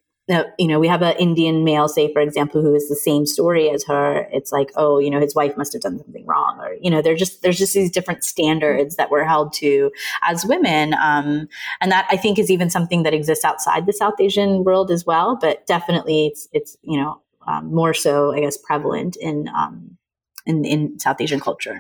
you 0.57 0.67
know, 0.67 0.79
we 0.79 0.88
have 0.88 1.01
an 1.01 1.15
Indian 1.17 1.63
male, 1.63 1.88
say, 1.88 2.12
for 2.13 2.21
example, 2.21 2.62
who 2.62 2.74
is 2.74 2.88
the 2.88 2.95
same 2.95 3.25
story 3.25 3.69
as 3.69 3.83
her. 3.86 4.27
It's 4.31 4.51
like, 4.51 4.71
oh, 4.75 5.00
you 5.00 5.10
know, 5.10 5.19
his 5.19 5.36
wife 5.36 5.57
must 5.57 5.74
have 5.74 5.81
done 5.81 5.98
something 5.98 6.25
wrong, 6.25 6.60
or 6.60 6.75
you 6.81 6.89
know, 6.89 7.01
there's 7.01 7.19
just 7.19 7.41
there's 7.41 7.57
just 7.57 7.74
these 7.74 7.91
different 7.91 8.24
standards 8.24 8.95
that 8.95 9.12
we're 9.12 9.25
held 9.25 9.53
to 9.53 9.91
as 10.21 10.45
women, 10.45 10.93
um, 11.01 11.48
and 11.81 11.91
that 11.91 12.07
I 12.10 12.17
think 12.17 12.39
is 12.39 12.50
even 12.50 12.69
something 12.69 13.03
that 13.03 13.13
exists 13.13 13.43
outside 13.43 13.86
the 13.86 13.93
South 13.93 14.19
Asian 14.19 14.63
world 14.63 14.91
as 14.91 15.05
well. 15.05 15.38
But 15.39 15.65
definitely, 15.67 16.27
it's 16.27 16.48
it's 16.53 16.77
you 16.81 17.00
know 17.00 17.21
um, 17.48 17.74
more 17.74 17.93
so, 17.93 18.33
I 18.33 18.41
guess, 18.41 18.57
prevalent 18.57 19.15
in, 19.15 19.48
um, 19.55 19.98
in 20.45 20.65
in 20.65 21.00
South 21.00 21.21
Asian 21.21 21.39
culture. 21.39 21.79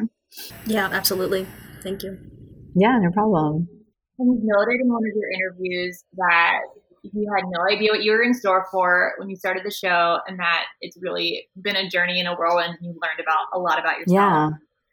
Yeah, 0.65 0.89
absolutely. 0.91 1.47
Thank 1.83 2.03
you. 2.03 2.17
Yeah, 2.75 2.99
no 2.99 3.11
problem. 3.11 3.67
And 4.19 4.41
you 4.41 4.41
noted 4.43 4.81
in 4.81 4.87
one 4.87 5.01
of 5.01 5.15
your 5.15 5.29
interviews 5.31 6.03
that 6.15 6.59
you 7.03 7.27
had 7.35 7.43
no 7.49 7.75
idea 7.75 7.91
what 7.91 8.03
you 8.03 8.11
were 8.11 8.21
in 8.21 8.33
store 8.33 8.67
for 8.71 9.13
when 9.17 9.29
you 9.29 9.35
started 9.35 9.63
the 9.65 9.71
show, 9.71 10.19
and 10.27 10.39
that 10.39 10.65
it's 10.79 10.97
really 11.01 11.47
been 11.59 11.75
a 11.75 11.89
journey 11.89 12.19
in 12.19 12.27
a 12.27 12.35
whirlwind. 12.35 12.77
And 12.79 12.79
you 12.81 12.99
learned 13.01 13.19
about 13.19 13.47
a 13.53 13.59
lot 13.59 13.79
about 13.79 13.97
yourself. 13.97 14.15
Yeah. 14.15 14.49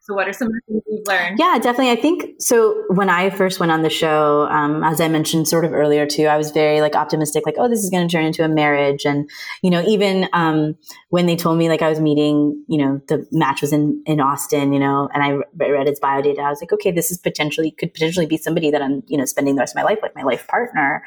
So, 0.08 0.14
what 0.14 0.26
are 0.26 0.32
some 0.32 0.48
of 0.48 0.54
the 0.54 0.60
things 0.66 0.82
you've 0.86 1.06
learned? 1.06 1.38
Yeah, 1.38 1.58
definitely. 1.58 1.90
I 1.90 1.96
think 2.00 2.40
so. 2.40 2.82
When 2.88 3.10
I 3.10 3.28
first 3.28 3.60
went 3.60 3.70
on 3.70 3.82
the 3.82 3.90
show, 3.90 4.48
um, 4.50 4.82
as 4.82 5.02
I 5.02 5.08
mentioned 5.08 5.46
sort 5.48 5.66
of 5.66 5.74
earlier 5.74 6.06
too, 6.06 6.24
I 6.24 6.38
was 6.38 6.50
very 6.50 6.80
like 6.80 6.94
optimistic, 6.94 7.44
like, 7.44 7.56
oh, 7.58 7.68
this 7.68 7.84
is 7.84 7.90
going 7.90 8.08
to 8.08 8.10
turn 8.10 8.24
into 8.24 8.42
a 8.42 8.48
marriage. 8.48 9.04
And 9.04 9.28
you 9.62 9.68
know, 9.68 9.82
even 9.86 10.26
um, 10.32 10.78
when 11.10 11.26
they 11.26 11.36
told 11.36 11.58
me 11.58 11.68
like 11.68 11.82
I 11.82 11.90
was 11.90 12.00
meeting, 12.00 12.64
you 12.68 12.78
know, 12.78 13.02
the 13.08 13.26
match 13.32 13.60
was 13.60 13.70
in 13.70 14.02
in 14.06 14.18
Austin, 14.18 14.72
you 14.72 14.78
know, 14.78 15.10
and 15.12 15.22
I 15.22 15.28
re- 15.28 15.72
read 15.72 15.88
its 15.88 16.00
bio 16.00 16.22
data, 16.22 16.40
I 16.40 16.48
was 16.48 16.62
like, 16.62 16.72
okay, 16.72 16.90
this 16.90 17.10
is 17.10 17.18
potentially 17.18 17.72
could 17.72 17.92
potentially 17.92 18.24
be 18.24 18.38
somebody 18.38 18.70
that 18.70 18.80
I'm, 18.80 19.02
you 19.08 19.18
know, 19.18 19.26
spending 19.26 19.56
the 19.56 19.60
rest 19.60 19.74
of 19.74 19.76
my 19.76 19.82
life 19.82 19.98
with, 20.02 20.14
my 20.14 20.22
life 20.22 20.46
partner. 20.48 21.04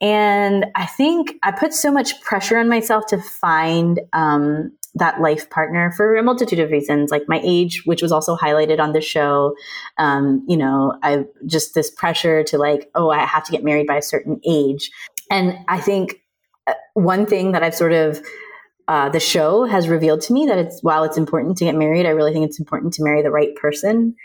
And 0.00 0.66
I 0.76 0.86
think 0.86 1.34
I 1.42 1.50
put 1.50 1.74
so 1.74 1.90
much 1.90 2.20
pressure 2.22 2.58
on 2.58 2.68
myself 2.68 3.06
to 3.06 3.18
find 3.20 4.00
um, 4.12 4.72
that 4.94 5.20
life 5.20 5.48
partner 5.50 5.92
for 5.92 6.16
a 6.16 6.22
multitude 6.22 6.58
of 6.58 6.70
reasons, 6.70 7.10
like 7.10 7.22
my 7.28 7.40
age, 7.44 7.82
which 7.84 8.02
was 8.02 8.12
also 8.12 8.36
highlighted 8.36 8.80
on 8.80 8.92
the 8.92 9.00
show. 9.00 9.54
Um, 9.98 10.44
you 10.48 10.56
know, 10.56 10.98
I 11.02 11.24
just 11.46 11.74
this 11.74 11.90
pressure 11.90 12.42
to 12.44 12.58
like, 12.58 12.90
oh, 12.94 13.10
I 13.10 13.24
have 13.24 13.44
to 13.44 13.52
get 13.52 13.64
married 13.64 13.86
by 13.86 13.96
a 13.96 14.02
certain 14.02 14.40
age. 14.44 14.90
And 15.30 15.58
I 15.68 15.80
think 15.80 16.20
uh, 16.66 16.74
one 16.94 17.24
thing 17.26 17.52
that 17.52 17.62
I've 17.62 17.74
sort 17.74 17.92
of 17.92 18.20
uh, 18.88 19.08
the 19.08 19.20
show 19.20 19.64
has 19.64 19.88
revealed 19.88 20.20
to 20.20 20.32
me 20.32 20.46
that 20.46 20.58
it's 20.58 20.82
while 20.82 21.04
it's 21.04 21.16
important 21.16 21.56
to 21.58 21.64
get 21.64 21.76
married, 21.76 22.06
I 22.06 22.10
really 22.10 22.32
think 22.32 22.44
it's 22.44 22.58
important 22.58 22.92
to 22.94 23.04
marry 23.04 23.22
the 23.22 23.30
right 23.30 23.54
person. 23.54 24.16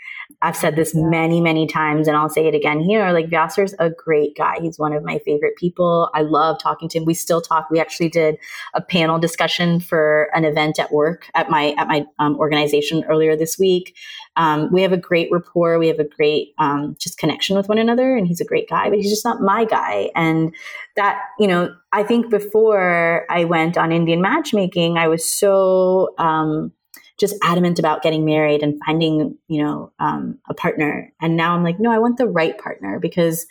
I've 0.42 0.56
said 0.56 0.76
this 0.76 0.94
many, 0.94 1.40
many 1.40 1.66
times, 1.66 2.08
and 2.08 2.16
I'll 2.16 2.28
say 2.28 2.46
it 2.46 2.54
again 2.54 2.80
here. 2.80 3.10
Like 3.12 3.30
Vyasar's 3.30 3.74
a 3.78 3.90
great 3.90 4.36
guy. 4.36 4.56
He's 4.60 4.78
one 4.78 4.92
of 4.92 5.02
my 5.02 5.18
favorite 5.20 5.56
people. 5.56 6.10
I 6.14 6.22
love 6.22 6.58
talking 6.60 6.88
to 6.90 6.98
him. 6.98 7.04
We 7.04 7.14
still 7.14 7.40
talk. 7.40 7.70
We 7.70 7.80
actually 7.80 8.10
did 8.10 8.36
a 8.74 8.82
panel 8.82 9.18
discussion 9.18 9.80
for 9.80 10.28
an 10.34 10.44
event 10.44 10.78
at 10.78 10.92
work 10.92 11.30
at 11.34 11.48
my 11.48 11.74
at 11.78 11.88
my 11.88 12.04
um, 12.18 12.36
organization 12.36 13.04
earlier 13.04 13.36
this 13.36 13.58
week. 13.58 13.96
Um, 14.36 14.70
we 14.70 14.82
have 14.82 14.92
a 14.92 14.98
great 14.98 15.28
rapport. 15.32 15.78
We 15.78 15.88
have 15.88 15.98
a 15.98 16.04
great 16.04 16.54
um, 16.58 16.96
just 16.98 17.18
connection 17.18 17.56
with 17.56 17.68
one 17.68 17.78
another, 17.78 18.14
and 18.14 18.26
he's 18.26 18.40
a 18.40 18.44
great 18.44 18.68
guy. 18.68 18.90
But 18.90 18.98
he's 18.98 19.10
just 19.10 19.24
not 19.24 19.40
my 19.40 19.64
guy. 19.64 20.10
And 20.14 20.54
that 20.96 21.20
you 21.38 21.46
know, 21.46 21.74
I 21.92 22.02
think 22.02 22.30
before 22.30 23.24
I 23.30 23.44
went 23.44 23.78
on 23.78 23.90
Indian 23.90 24.20
matchmaking, 24.20 24.98
I 24.98 25.08
was 25.08 25.26
so 25.26 26.14
um, 26.18 26.72
just 27.18 27.34
adamant 27.42 27.78
about 27.78 28.02
getting 28.02 28.24
married 28.24 28.62
and 28.62 28.78
finding, 28.84 29.36
you 29.48 29.62
know, 29.62 29.92
um, 29.98 30.38
a 30.48 30.54
partner. 30.54 31.12
And 31.20 31.36
now 31.36 31.54
I'm 31.54 31.64
like, 31.64 31.80
no, 31.80 31.90
I 31.90 31.98
want 31.98 32.18
the 32.18 32.28
right 32.28 32.56
partner 32.58 32.98
because 32.98 33.46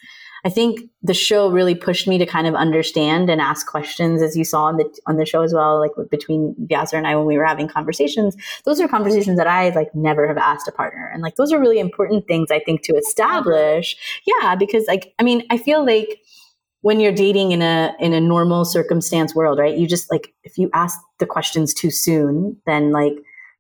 I 0.45 0.49
think 0.49 0.81
the 1.01 1.15
show 1.15 1.49
really 1.49 1.73
pushed 1.73 2.07
me 2.07 2.19
to 2.19 2.25
kind 2.27 2.45
of 2.45 2.53
understand 2.53 3.31
and 3.31 3.41
ask 3.41 3.65
questions, 3.65 4.21
as 4.21 4.37
you 4.37 4.43
saw 4.43 4.65
on 4.65 4.77
the 4.77 4.85
on 5.07 5.17
the 5.17 5.25
show 5.25 5.41
as 5.41 5.55
well. 5.55 5.79
Like 5.79 5.93
between 6.11 6.55
Vyasar 6.69 6.93
and 6.93 7.07
I, 7.07 7.15
when 7.15 7.25
we 7.25 7.35
were 7.35 7.45
having 7.45 7.67
conversations, 7.67 8.37
those 8.63 8.79
are 8.79 8.87
conversations 8.87 9.37
that 9.37 9.47
I 9.47 9.69
like 9.69 9.93
never 9.95 10.27
have 10.27 10.37
asked 10.37 10.67
a 10.67 10.71
partner, 10.71 11.09
and 11.11 11.23
like 11.23 11.35
those 11.35 11.51
are 11.51 11.59
really 11.59 11.79
important 11.79 12.27
things 12.27 12.51
I 12.51 12.59
think 12.59 12.83
to 12.83 12.93
establish. 12.93 13.97
Yeah, 14.27 14.53
because 14.53 14.85
like 14.87 15.15
I 15.17 15.23
mean, 15.23 15.41
I 15.49 15.57
feel 15.57 15.83
like 15.83 16.21
when 16.81 16.99
you're 16.99 17.11
dating 17.11 17.51
in 17.51 17.63
a 17.63 17.95
in 17.99 18.13
a 18.13 18.21
normal 18.21 18.65
circumstance 18.65 19.33
world, 19.33 19.57
right? 19.57 19.75
You 19.75 19.87
just 19.87 20.11
like 20.11 20.31
if 20.43 20.59
you 20.59 20.69
ask 20.75 20.99
the 21.17 21.25
questions 21.25 21.73
too 21.73 21.89
soon, 21.89 22.55
then 22.67 22.91
like 22.91 23.15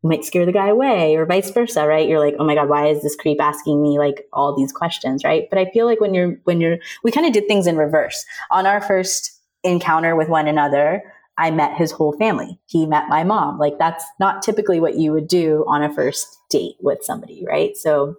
might 0.07 0.25
scare 0.25 0.45
the 0.45 0.51
guy 0.51 0.67
away 0.67 1.15
or 1.15 1.25
vice 1.25 1.49
versa 1.51 1.85
right? 1.85 2.07
You're 2.07 2.19
like 2.19 2.35
oh 2.39 2.45
my 2.45 2.55
god 2.55 2.69
why 2.69 2.87
is 2.87 3.01
this 3.01 3.15
creep 3.15 3.41
asking 3.41 3.81
me 3.81 3.97
like 3.99 4.27
all 4.33 4.55
these 4.55 4.71
questions 4.71 5.23
right? 5.23 5.47
But 5.49 5.59
i 5.59 5.69
feel 5.71 5.85
like 5.85 5.99
when 5.99 6.13
you're 6.13 6.37
when 6.43 6.61
you're 6.61 6.77
we 7.03 7.11
kind 7.11 7.27
of 7.27 7.33
did 7.33 7.47
things 7.47 7.67
in 7.67 7.77
reverse. 7.77 8.25
On 8.51 8.65
our 8.65 8.81
first 8.81 9.31
encounter 9.63 10.15
with 10.15 10.29
one 10.29 10.47
another 10.47 11.01
i 11.37 11.51
met 11.51 11.77
his 11.77 11.91
whole 11.91 12.13
family. 12.17 12.59
He 12.67 12.85
met 12.85 13.09
my 13.09 13.23
mom. 13.23 13.59
Like 13.59 13.77
that's 13.77 14.05
not 14.19 14.41
typically 14.41 14.79
what 14.79 14.95
you 14.95 15.11
would 15.11 15.27
do 15.27 15.65
on 15.67 15.83
a 15.83 15.93
first 15.93 16.39
date 16.49 16.75
with 16.81 17.03
somebody 17.03 17.43
right? 17.47 17.75
So 17.75 18.15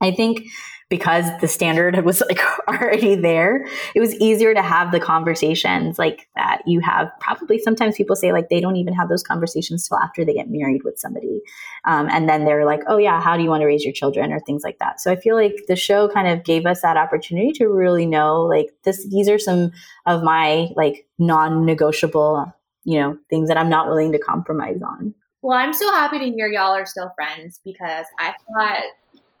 i 0.00 0.10
think 0.10 0.46
because 0.90 1.24
the 1.40 1.48
standard 1.48 2.04
was 2.04 2.20
like 2.28 2.40
already 2.68 3.14
there, 3.14 3.64
it 3.94 4.00
was 4.00 4.14
easier 4.16 4.52
to 4.52 4.60
have 4.60 4.90
the 4.90 5.00
conversations 5.00 5.98
like 5.98 6.28
that 6.34 6.60
you 6.66 6.80
have. 6.80 7.08
Probably 7.20 7.58
sometimes 7.58 7.96
people 7.96 8.16
say 8.16 8.32
like 8.32 8.48
they 8.50 8.60
don't 8.60 8.76
even 8.76 8.92
have 8.92 9.08
those 9.08 9.22
conversations 9.22 9.88
till 9.88 9.98
after 9.98 10.24
they 10.24 10.34
get 10.34 10.50
married 10.50 10.82
with 10.84 10.98
somebody. 10.98 11.40
Um, 11.86 12.08
and 12.10 12.28
then 12.28 12.44
they're 12.44 12.66
like, 12.66 12.82
oh, 12.88 12.98
yeah, 12.98 13.20
how 13.20 13.36
do 13.36 13.42
you 13.42 13.48
want 13.48 13.62
to 13.62 13.66
raise 13.66 13.84
your 13.84 13.94
children 13.94 14.32
or 14.32 14.40
things 14.40 14.62
like 14.64 14.78
that. 14.80 15.00
So 15.00 15.10
I 15.10 15.16
feel 15.16 15.36
like 15.36 15.54
the 15.68 15.76
show 15.76 16.08
kind 16.08 16.28
of 16.28 16.44
gave 16.44 16.66
us 16.66 16.82
that 16.82 16.96
opportunity 16.96 17.52
to 17.52 17.68
really 17.68 18.04
know 18.04 18.42
like 18.42 18.70
this, 18.84 19.08
these 19.08 19.28
are 19.28 19.38
some 19.38 19.70
of 20.06 20.24
my 20.24 20.68
like 20.74 21.06
non 21.18 21.64
negotiable, 21.64 22.52
you 22.82 22.98
know, 22.98 23.16
things 23.30 23.48
that 23.48 23.56
I'm 23.56 23.70
not 23.70 23.86
willing 23.86 24.10
to 24.12 24.18
compromise 24.18 24.82
on. 24.82 25.14
Well, 25.42 25.56
I'm 25.56 25.72
so 25.72 25.90
happy 25.92 26.18
to 26.18 26.24
hear 26.24 26.48
y'all 26.48 26.74
are 26.74 26.84
still 26.84 27.12
friends 27.16 27.60
because 27.64 28.04
I 28.18 28.34
thought 28.58 28.82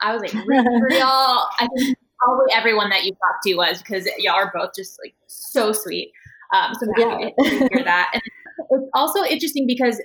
I 0.02 0.12
was 0.12 0.22
like 0.22 0.34
rooting 0.46 0.80
for 0.80 0.92
y'all. 0.96 1.46
I 1.58 1.68
think 1.76 1.96
probably 2.18 2.52
everyone 2.52 2.90
that 2.90 3.04
you 3.04 3.12
talked 3.12 3.42
to 3.44 3.54
was 3.54 3.78
because 3.78 4.08
y'all 4.18 4.34
are 4.34 4.52
both 4.54 4.70
just 4.76 4.98
like 5.02 5.14
so 5.26 5.72
sweet. 5.72 6.12
Um, 6.52 6.74
so 6.74 6.86
I'm 6.86 7.02
happy 7.02 7.34
yeah. 7.38 7.44
to 7.44 7.68
hear 7.72 7.84
that. 7.84 8.10
And 8.14 8.22
it's 8.70 8.90
also 8.94 9.24
interesting 9.24 9.66
because 9.66 10.00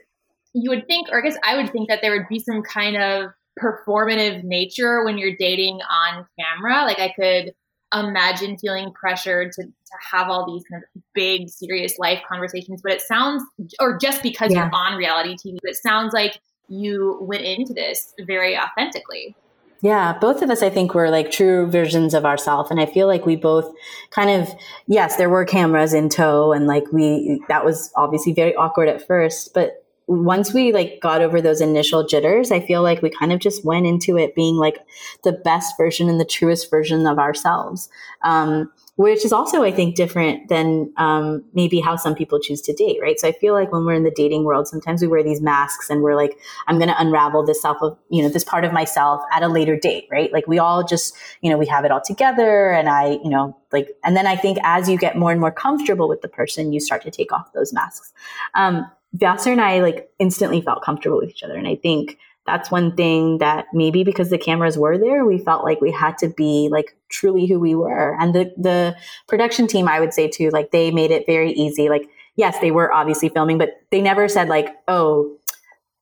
you 0.54 0.70
would 0.70 0.88
think, 0.88 1.10
or 1.12 1.20
I 1.20 1.28
guess 1.28 1.38
I 1.44 1.58
would 1.58 1.72
think 1.72 1.90
that 1.90 2.02
there 2.02 2.12
would 2.12 2.28
be 2.30 2.40
some 2.40 2.62
kind 2.62 2.96
of 2.96 3.32
performative 3.62 4.44
nature 4.44 5.04
when 5.04 5.18
you're 5.18 5.36
dating 5.38 5.80
on 5.90 6.26
camera. 6.40 6.84
Like 6.86 7.00
I 7.00 7.14
could 7.14 7.54
imagine 7.94 8.58
feeling 8.58 8.92
pressured 8.94 9.52
to, 9.54 9.64
to 9.64 9.72
have 10.12 10.30
all 10.30 10.46
these 10.46 10.64
kind 10.70 10.84
of 10.84 11.02
big, 11.14 11.50
serious 11.50 11.98
life 11.98 12.22
conversations. 12.28 12.82
But 12.82 12.94
it 12.94 13.02
sounds, 13.02 13.44
or 13.80 13.98
just 13.98 14.22
because 14.24 14.52
yeah. 14.52 14.66
you're 14.66 14.76
on 14.76 14.98
reality 14.98 15.36
TV, 15.36 15.58
it 15.64 15.78
sounds 15.78 16.14
like 16.14 16.40
you 16.68 17.18
went 17.22 17.44
into 17.44 17.74
this 17.74 18.14
very 18.26 18.58
authentically. 18.58 19.36
Yeah, 19.82 20.18
both 20.18 20.42
of 20.42 20.50
us, 20.50 20.64
I 20.64 20.70
think, 20.70 20.94
were 20.94 21.10
like 21.10 21.32
true 21.32 21.68
versions 21.70 22.14
of 22.14 22.26
ourselves. 22.26 22.72
And 22.72 22.80
I 22.80 22.86
feel 22.86 23.08
like 23.08 23.26
we 23.26 23.36
both 23.36 23.72
kind 24.10 24.30
of, 24.30 24.50
yes, 24.88 25.18
there 25.18 25.30
were 25.30 25.46
cameras 25.46 25.94
in 25.94 26.10
tow, 26.10 26.54
and 26.54 26.66
like 26.66 26.86
we, 26.92 27.42
that 27.50 27.66
was 27.66 27.92
obviously 27.96 28.34
very 28.34 28.56
awkward 28.56 28.88
at 28.88 29.06
first. 29.06 29.54
But 29.54 29.86
once 30.08 30.54
we 30.54 30.72
like 30.72 31.00
got 31.02 31.22
over 31.22 31.42
those 31.42 31.62
initial 31.62 32.06
jitters, 32.06 32.52
I 32.52 32.60
feel 32.60 32.84
like 32.84 33.02
we 33.02 33.10
kind 33.10 33.34
of 33.34 33.40
just 33.40 33.66
went 33.66 33.86
into 33.86 34.18
it 34.18 34.36
being 34.36 34.56
like 34.56 34.78
the 35.24 35.34
best 35.34 35.76
version 35.78 36.10
and 36.10 36.20
the 36.20 36.26
truest 36.26 36.70
version 36.70 37.06
of 37.08 37.20
ourselves. 37.20 37.90
Um, 38.24 38.72
which 38.96 39.26
is 39.26 39.34
also, 39.34 39.62
I 39.62 39.72
think, 39.72 39.96
different 39.96 40.48
than 40.48 40.94
um, 40.96 41.44
maybe 41.54 41.82
how 41.82 41.98
some 41.98 42.16
people 42.16 42.40
choose 42.40 42.62
to 42.62 42.74
date, 42.74 42.98
right? 43.02 43.20
So 43.20 43.28
I 43.28 43.34
feel 43.34 43.54
like 43.54 43.72
when 43.72 43.86
we're 43.86 43.94
in 43.94 44.04
the 44.04 44.12
dating 44.12 44.46
world, 44.46 44.68
sometimes 44.68 45.02
we 45.02 45.08
wear 45.08 45.22
these 45.22 45.42
masks 45.42 45.90
and 45.90 46.02
we're 46.02 46.16
like, 46.16 46.40
I'm 46.68 46.78
going 46.78 46.88
to 46.88 47.02
unravel 47.02 47.46
this 47.46 47.62
self 47.62 47.78
of, 47.82 47.98
you 48.10 48.24
know, 48.24 48.30
this 48.30 48.46
part 48.46 48.64
of 48.64 48.72
myself 48.72 49.22
at 49.34 49.44
a 49.44 49.50
later 49.50 49.78
date, 49.78 50.08
right? 50.10 50.32
Like 50.32 50.48
we 50.48 50.60
all 50.60 50.84
just, 50.84 51.14
you 51.42 51.50
know, 51.50 51.58
we 51.58 51.66
have 51.66 51.84
it 51.84 51.92
all 51.92 52.02
together. 52.02 52.72
And 52.72 52.88
I, 52.88 53.20
you 53.24 53.30
know, 53.30 53.58
like, 53.74 53.90
and 54.06 54.16
then 54.16 54.28
I 54.28 54.38
think 54.38 54.60
as 54.64 54.88
you 54.90 54.98
get 54.98 55.18
more 55.18 55.32
and 55.32 55.42
more 55.42 55.52
comfortable 55.52 56.08
with 56.08 56.22
the 56.22 56.30
person, 56.30 56.72
you 56.72 56.80
start 56.80 57.02
to 57.02 57.12
take 57.12 57.34
off 57.34 57.52
those 57.54 57.74
masks. 57.74 58.14
Um, 58.54 58.90
Vyasar 59.18 59.52
and 59.52 59.62
I 59.62 59.82
like 59.82 60.10
instantly 60.20 60.62
felt 60.62 60.84
comfortable 60.84 61.18
with 61.18 61.30
each 61.30 61.44
other. 61.44 61.58
And 61.58 61.68
I 61.68 61.76
think 61.76 62.18
that's 62.46 62.70
one 62.70 62.96
thing 62.96 63.40
that 63.40 63.66
maybe 63.74 64.04
because 64.04 64.30
the 64.30 64.38
cameras 64.38 64.78
were 64.78 64.98
there, 64.98 65.26
we 65.26 65.40
felt 65.40 65.64
like 65.64 65.82
we 65.82 65.92
had 65.92 66.18
to 66.20 66.30
be 66.30 66.70
like 66.72 66.96
truly 67.10 67.48
who 67.48 67.60
we 67.60 67.74
were. 67.74 68.16
And 68.20 68.36
the 68.36 68.54
the 68.58 68.96
production 69.28 69.68
team, 69.68 69.88
I 69.88 70.00
would 70.00 70.14
say 70.14 70.28
too, 70.28 70.50
like 70.52 70.72
they 70.72 70.92
made 70.92 71.12
it 71.12 71.26
very 71.26 71.52
easy. 71.54 71.90
Like, 71.90 72.08
yes, 72.36 72.60
they 72.60 72.72
were 72.72 72.94
obviously 72.94 73.30
filming, 73.30 73.58
but 73.58 73.82
they 73.92 74.00
never 74.00 74.28
said 74.28 74.48
like, 74.48 74.70
oh, 74.88 75.38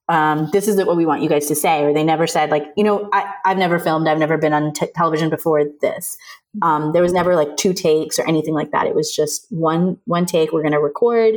um, 0.10 0.50
this 0.52 0.68
isn't 0.68 0.86
what 0.86 0.98
we 0.98 1.06
want 1.06 1.22
you 1.22 1.30
guys 1.30 1.48
to 1.48 1.56
say, 1.56 1.84
or 1.84 1.94
they 1.94 2.04
never 2.04 2.28
said 2.28 2.50
like, 2.50 2.66
you 2.76 2.84
know, 2.84 3.10
I, 3.14 3.34
have 3.46 3.58
never 3.58 3.80
filmed, 3.80 4.08
I've 4.08 4.18
never 4.18 4.38
been 4.38 4.52
on 4.52 4.74
t- 4.74 4.88
television 4.94 5.30
before 5.30 5.64
this. 5.80 6.18
Um, 6.62 6.92
there 6.92 7.02
was 7.02 7.14
never 7.14 7.36
like 7.36 7.56
two 7.56 7.74
takes 7.74 8.20
or 8.20 8.28
anything 8.28 8.54
like 8.54 8.72
that. 8.72 8.86
It 8.86 8.96
was 8.96 9.16
just 9.16 9.48
one 9.50 9.98
one 10.06 10.26
take. 10.26 10.52
We're 10.52 10.62
going 10.62 10.74
to 10.74 10.80
record, 10.80 11.36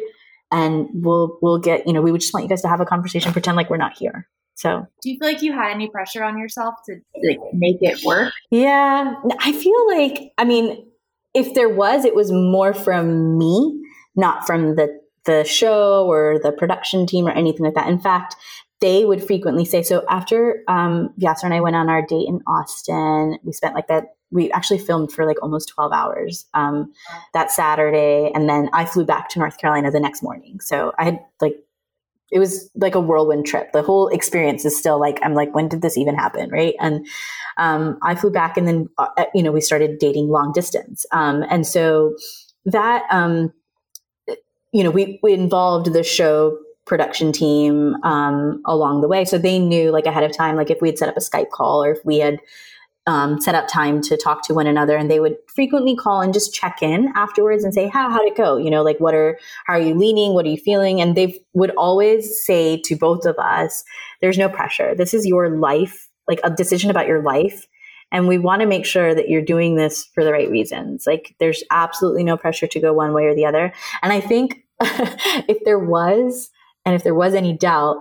and 0.51 0.89
we'll 0.93 1.39
we'll 1.41 1.59
get 1.59 1.87
you 1.87 1.93
know 1.93 2.03
we 2.03 2.11
would 2.11 2.21
just 2.21 2.35
want 2.35 2.43
you 2.43 2.49
guys 2.49 2.63
to 2.63 2.69
have 2.69 2.81
a 2.81 2.85
conversation, 2.85 3.33
pretend 3.33 3.57
like 3.57 3.71
we're 3.71 3.77
not 3.77 3.97
here. 3.97 4.29
So, 4.57 4.87
do 5.03 5.11
you 5.11 5.19
feel 5.19 5.29
like 5.29 5.43
you 5.43 5.53
had 5.53 5.71
any 5.71 5.89
pressure 5.89 6.25
on 6.25 6.39
yourself 6.39 6.75
to 6.87 6.97
like 7.23 7.39
make 7.53 7.77
it 7.81 8.03
work? 8.05 8.33
Yeah, 8.51 9.15
I 9.41 9.53
feel 9.53 9.87
like 9.97 10.33
I 10.39 10.45
mean, 10.45 10.87
if 11.35 11.53
there 11.55 11.69
was, 11.69 12.07
it 12.07 12.15
was 12.15 12.33
more 12.33 12.73
from 12.73 13.37
me, 13.39 13.79
not 14.17 14.47
from 14.47 14.75
the 14.75 14.99
the 15.27 15.45
show 15.45 16.07
or 16.07 16.39
the 16.43 16.53
production 16.53 17.07
team 17.07 17.27
or 17.27 17.33
anything 17.33 17.65
like 17.67 17.75
that. 17.75 17.89
In 17.89 17.99
fact, 17.99 18.37
they 18.81 19.05
would 19.05 19.23
frequently 19.23 19.67
say 19.67 19.83
so. 19.83 20.05
After 20.09 20.63
um, 20.69 21.11
Vyasar 21.21 21.45
and 21.45 21.55
I 21.55 21.61
went 21.61 21.77
on 21.77 21.91
our 21.91 22.01
date 22.01 22.27
in 22.27 22.41
Austin, 22.47 23.39
we 23.43 23.53
spent 23.53 23.75
like 23.75 23.89
that. 23.89 24.15
We 24.31 24.51
actually 24.53 24.79
filmed 24.79 25.13
for 25.13 25.27
like 25.27 25.43
almost 25.43 25.69
twelve 25.69 25.93
hours 25.93 26.47
um, 26.55 26.93
that 27.35 27.51
Saturday, 27.51 28.31
and 28.35 28.49
then 28.49 28.71
I 28.73 28.87
flew 28.87 29.05
back 29.05 29.29
to 29.31 29.39
North 29.39 29.59
Carolina 29.59 29.91
the 29.91 30.01
next 30.01 30.23
morning. 30.23 30.61
So 30.61 30.93
I 30.99 31.05
had 31.05 31.21
like 31.43 31.57
it 32.31 32.39
was 32.39 32.71
like 32.75 32.95
a 32.95 33.01
whirlwind 33.01 33.47
trip. 33.47 33.73
The 33.73 33.83
whole 33.83 34.09
experience 34.09 34.65
is 34.65 34.77
still 34.77 34.99
like, 34.99 35.19
I'm 35.23 35.35
like, 35.35 35.55
when 35.55 35.69
did 35.69 35.83
this 35.83 35.97
even 35.97 36.15
happen? 36.15 36.51
Right. 36.51 36.75
And 36.81 37.07
um, 37.57 37.99
I 38.03 38.15
flew 38.15 38.31
back 38.31 38.57
and 38.57 38.67
then, 38.67 38.89
uh, 38.99 39.25
you 39.35 39.43
know, 39.43 39.53
we 39.53 39.61
started 39.61 39.99
dating 39.99 40.29
long 40.29 40.53
distance. 40.53 41.07
Um, 41.13 41.45
and 41.49 41.67
so 41.67 42.17
that, 42.65 43.05
um, 43.11 43.53
you 44.73 44.83
know, 44.83 44.91
we, 44.91 45.21
we 45.23 45.33
involved 45.33 45.93
the 45.93 46.03
show 46.03 46.59
production 46.85 47.33
team 47.33 47.95
um, 48.03 48.61
along 48.67 49.01
the 49.01 49.09
way. 49.09 49.25
So 49.25 49.39
they 49.39 49.59
knew 49.59 49.91
like 49.91 50.07
ahead 50.07 50.25
of 50.25 50.37
time, 50.37 50.57
like 50.57 50.71
if 50.71 50.81
we 50.81 50.89
had 50.89 50.99
set 50.99 51.09
up 51.09 51.17
a 51.17 51.21
Skype 51.21 51.51
call 51.51 51.83
or 51.83 51.93
if 51.93 52.05
we 52.05 52.19
had, 52.19 52.39
um, 53.07 53.41
set 53.41 53.55
up 53.55 53.69
time 53.69 54.01
to 54.03 54.17
talk 54.17 54.43
to 54.43 54.55
one 54.55 54.67
another 54.67 54.97
and 54.97 55.11
they 55.11 55.21
would 55.21 55.37
frequently 55.47 55.95
call 55.95 56.21
and 56.21 56.35
just 56.35 56.53
check 56.53 56.83
in 56.83 57.13
afterwards 57.15 57.63
and 57.63 57.73
say 57.73 57.87
how 57.87 58.11
how'd 58.11 58.27
it 58.27 58.37
go? 58.37 58.57
You 58.57 58.71
know 58.71 58.83
like 58.83 58.99
what 58.99 59.15
are 59.15 59.39
how 59.67 59.75
are 59.75 59.81
you 59.81 59.95
leaning? 59.95 60.35
What 60.35 60.45
are 60.45 60.51
you 60.51 60.57
feeling? 60.57 61.01
And 61.01 61.17
they 61.17 61.39
would 61.53 61.71
always 61.77 62.45
say 62.45 62.81
to 62.85 62.97
both 62.97 63.25
of 63.25 63.37
us 63.39 63.85
there's 64.21 64.39
no 64.39 64.49
pressure. 64.49 64.95
This 64.95 65.15
is 65.15 65.27
your 65.27 65.51
life 65.51 66.09
like 66.29 66.41
a 66.43 66.51
decision 66.51 66.91
about 66.91 67.07
your 67.07 67.23
life 67.23 67.67
and 68.13 68.29
we 68.29 68.39
want 68.39 68.61
to 68.61 68.67
make 68.67 68.87
sure 68.87 69.15
that 69.15 69.29
you're 69.29 69.43
doing 69.43 69.77
this 69.77 70.07
for 70.15 70.25
the 70.25 70.33
right 70.33 70.51
reasons. 70.51 71.07
Like 71.07 71.35
there's 71.39 71.63
absolutely 71.71 72.25
no 72.25 72.37
pressure 72.37 72.67
to 72.67 72.81
go 72.81 72.93
one 72.93 73.13
way 73.13 73.25
or 73.25 73.35
the 73.35 73.47
other. 73.47 73.73
And 74.03 74.13
i 74.13 74.21
think 74.21 74.65
if 74.81 75.65
there 75.65 75.79
was 75.79 76.51
and 76.85 76.95
if 76.95 77.03
there 77.03 77.15
was 77.15 77.35
any 77.35 77.53
doubt 77.53 77.97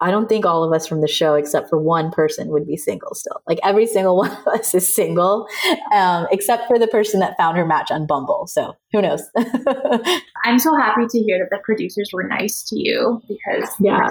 I 0.00 0.10
don't 0.10 0.28
think 0.28 0.46
all 0.46 0.64
of 0.64 0.72
us 0.72 0.86
from 0.86 1.02
the 1.02 1.08
show, 1.08 1.34
except 1.34 1.68
for 1.68 1.78
one 1.78 2.10
person, 2.10 2.48
would 2.48 2.66
be 2.66 2.76
single 2.76 3.14
still. 3.14 3.42
Like 3.46 3.58
every 3.62 3.86
single 3.86 4.16
one 4.18 4.30
of 4.30 4.46
us 4.46 4.74
is 4.74 4.92
single, 4.92 5.46
um, 5.92 6.26
except 6.30 6.66
for 6.66 6.78
the 6.78 6.86
person 6.86 7.20
that 7.20 7.36
found 7.36 7.56
her 7.56 7.66
match 7.66 7.90
on 7.90 8.06
Bumble. 8.06 8.46
So 8.46 8.76
who 8.92 9.02
knows? 9.02 9.22
I'm 10.44 10.58
so 10.58 10.74
happy 10.76 11.06
to 11.08 11.18
hear 11.18 11.38
that 11.38 11.48
the 11.50 11.60
producers 11.62 12.10
were 12.12 12.24
nice 12.24 12.62
to 12.64 12.78
you 12.78 13.22
because 13.28 13.70
yeah, 13.78 14.10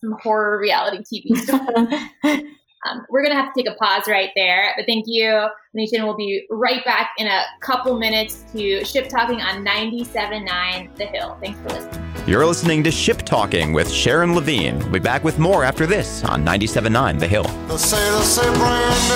some 0.00 0.16
horror 0.22 0.58
reality 0.58 1.04
TV. 1.04 2.46
Um, 2.88 3.04
we're 3.10 3.22
going 3.22 3.36
to 3.36 3.42
have 3.42 3.52
to 3.52 3.62
take 3.62 3.70
a 3.70 3.76
pause 3.76 4.08
right 4.08 4.30
there. 4.34 4.72
But 4.74 4.86
thank 4.86 5.04
you, 5.06 5.48
Nation. 5.74 6.02
We'll 6.04 6.16
be 6.16 6.46
right 6.48 6.82
back 6.84 7.10
in 7.18 7.26
a 7.26 7.42
couple 7.60 7.98
minutes 7.98 8.44
to 8.54 8.82
Ship 8.86 9.06
Talking 9.06 9.42
on 9.42 9.64
97.9 9.64 10.96
The 10.96 11.04
Hill. 11.04 11.36
Thanks 11.42 11.58
for 11.60 11.68
listening. 11.68 12.09
You're 12.30 12.46
listening 12.46 12.84
to 12.84 12.92
Ship 12.92 13.20
Talking 13.22 13.72
with 13.72 13.90
Sharon 13.90 14.36
Levine. 14.36 14.78
We'll 14.78 14.92
be 14.92 14.98
back 15.00 15.24
with 15.24 15.40
more 15.40 15.64
after 15.64 15.84
this 15.84 16.22
on 16.22 16.46
97.9 16.46 17.18
The 17.18 17.26
Hill. 17.26 17.42
They'll 17.42 17.76
say, 17.76 17.98
they'll 18.08 18.22
say, 18.22 18.42
Brandy, 18.54 19.08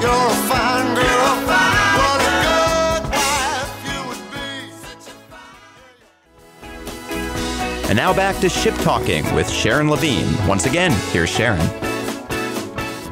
you're 0.00 0.10
a 0.10 0.30
fine 0.48 0.94
girl. 0.94 1.36
What 1.44 2.20
a 2.22 2.32
good 2.40 3.10
wife 3.10 3.84
you 3.84 4.00
would 4.08 4.22
be. 7.82 7.88
And 7.90 7.96
now 7.98 8.14
back 8.14 8.40
to 8.40 8.48
Ship 8.48 8.74
Talking 8.76 9.30
with 9.34 9.50
Sharon 9.50 9.90
Levine. 9.90 10.34
Once 10.48 10.64
again, 10.64 10.92
here's 11.12 11.28
Sharon. 11.28 11.60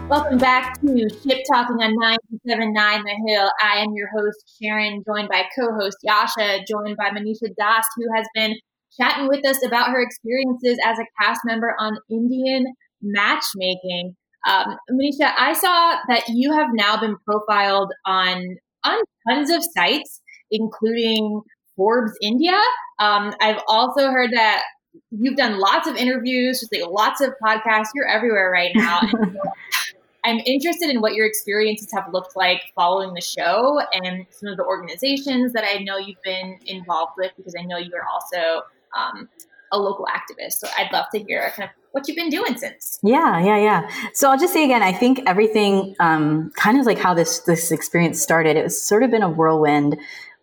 Welcome 0.08 0.38
back 0.38 0.80
to 0.80 1.10
Ship 1.10 1.44
Talking 1.52 1.82
on 1.82 1.94
979 1.96 3.04
The 3.04 3.30
Hill. 3.30 3.50
I 3.62 3.76
am 3.76 3.92
your 3.92 4.08
host, 4.08 4.56
Sharon, 4.58 5.04
joined 5.06 5.28
by 5.28 5.42
co 5.54 5.70
host 5.74 5.98
Yasha, 6.02 6.64
joined 6.66 6.96
by 6.96 7.10
Manisha 7.10 7.54
Das, 7.58 7.84
who 7.98 8.06
has 8.16 8.26
been 8.34 8.56
chatting 9.00 9.28
with 9.28 9.46
us 9.46 9.64
about 9.64 9.90
her 9.90 10.00
experiences 10.00 10.78
as 10.84 10.98
a 10.98 11.04
cast 11.20 11.40
member 11.44 11.74
on 11.78 11.96
Indian 12.10 12.66
matchmaking. 13.00 14.16
Um, 14.46 14.76
Manisha, 14.90 15.32
I 15.38 15.52
saw 15.52 15.96
that 16.08 16.24
you 16.28 16.52
have 16.52 16.68
now 16.72 17.00
been 17.00 17.16
profiled 17.24 17.92
on 18.06 18.56
on 18.84 19.00
tons 19.28 19.50
of 19.50 19.62
sites, 19.76 20.20
including 20.50 21.42
Forbes 21.76 22.12
India. 22.20 22.60
Um, 22.98 23.32
I've 23.40 23.60
also 23.68 24.10
heard 24.10 24.32
that 24.32 24.64
you've 25.10 25.36
done 25.36 25.58
lots 25.58 25.86
of 25.88 25.96
interviews, 25.96 26.60
just 26.60 26.74
like 26.74 26.90
lots 26.90 27.20
of 27.20 27.32
podcasts. 27.42 27.88
You're 27.94 28.08
everywhere 28.08 28.50
right 28.50 28.72
now. 28.74 29.00
I'm 30.24 30.38
interested 30.46 30.88
in 30.88 31.00
what 31.00 31.14
your 31.14 31.26
experiences 31.26 31.88
have 31.94 32.12
looked 32.12 32.36
like 32.36 32.62
following 32.76 33.12
the 33.14 33.20
show 33.20 33.80
and 33.92 34.24
some 34.30 34.50
of 34.50 34.56
the 34.56 34.64
organizations 34.64 35.52
that 35.52 35.64
I 35.64 35.82
know 35.82 35.98
you've 35.98 36.22
been 36.22 36.58
involved 36.66 37.12
with 37.16 37.32
because 37.36 37.54
I 37.58 37.64
know 37.64 37.76
you 37.76 37.90
are 37.94 38.06
also 38.06 38.62
um, 38.96 39.28
a 39.72 39.78
local 39.78 40.06
activist. 40.06 40.54
So 40.54 40.68
I'd 40.76 40.92
love 40.92 41.06
to 41.14 41.22
hear 41.22 41.50
kind 41.56 41.68
of 41.68 41.76
what 41.92 42.08
you've 42.08 42.16
been 42.16 42.30
doing 42.30 42.56
since. 42.56 42.98
Yeah, 43.02 43.42
yeah, 43.42 43.58
yeah. 43.58 43.90
So 44.14 44.30
I'll 44.30 44.38
just 44.38 44.52
say 44.52 44.64
again, 44.64 44.82
I 44.82 44.92
think 44.92 45.20
everything, 45.26 45.94
um, 46.00 46.50
kind 46.56 46.78
of 46.78 46.86
like 46.86 46.98
how 46.98 47.14
this 47.14 47.40
this 47.40 47.70
experience 47.72 48.20
started. 48.20 48.56
It 48.56 48.64
was 48.64 48.80
sort 48.80 49.02
of 49.02 49.10
been 49.10 49.22
a 49.22 49.30
whirlwind. 49.30 49.98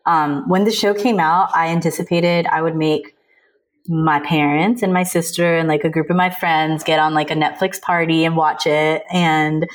Um, 0.06 0.48
when 0.50 0.64
the 0.64 0.72
show 0.72 0.94
came 0.94 1.20
out, 1.20 1.50
I 1.56 1.68
anticipated 1.68 2.48
I 2.48 2.62
would 2.62 2.76
make 2.76 3.16
my 3.88 4.20
parents 4.20 4.84
and 4.84 4.94
my 4.94 5.04
sister 5.04 5.58
and 5.58 5.68
like 5.68 5.84
a 5.84 5.90
group 5.90 6.10
of 6.10 6.16
my 6.16 6.30
friends 6.30 6.84
get 6.84 7.00
on 7.00 7.14
like 7.14 7.32
a 7.32 7.36
Netflix 7.36 7.82
party 7.82 8.24
and 8.24 8.36
watch 8.36 8.68
it. 8.68 9.04
And 9.12 9.68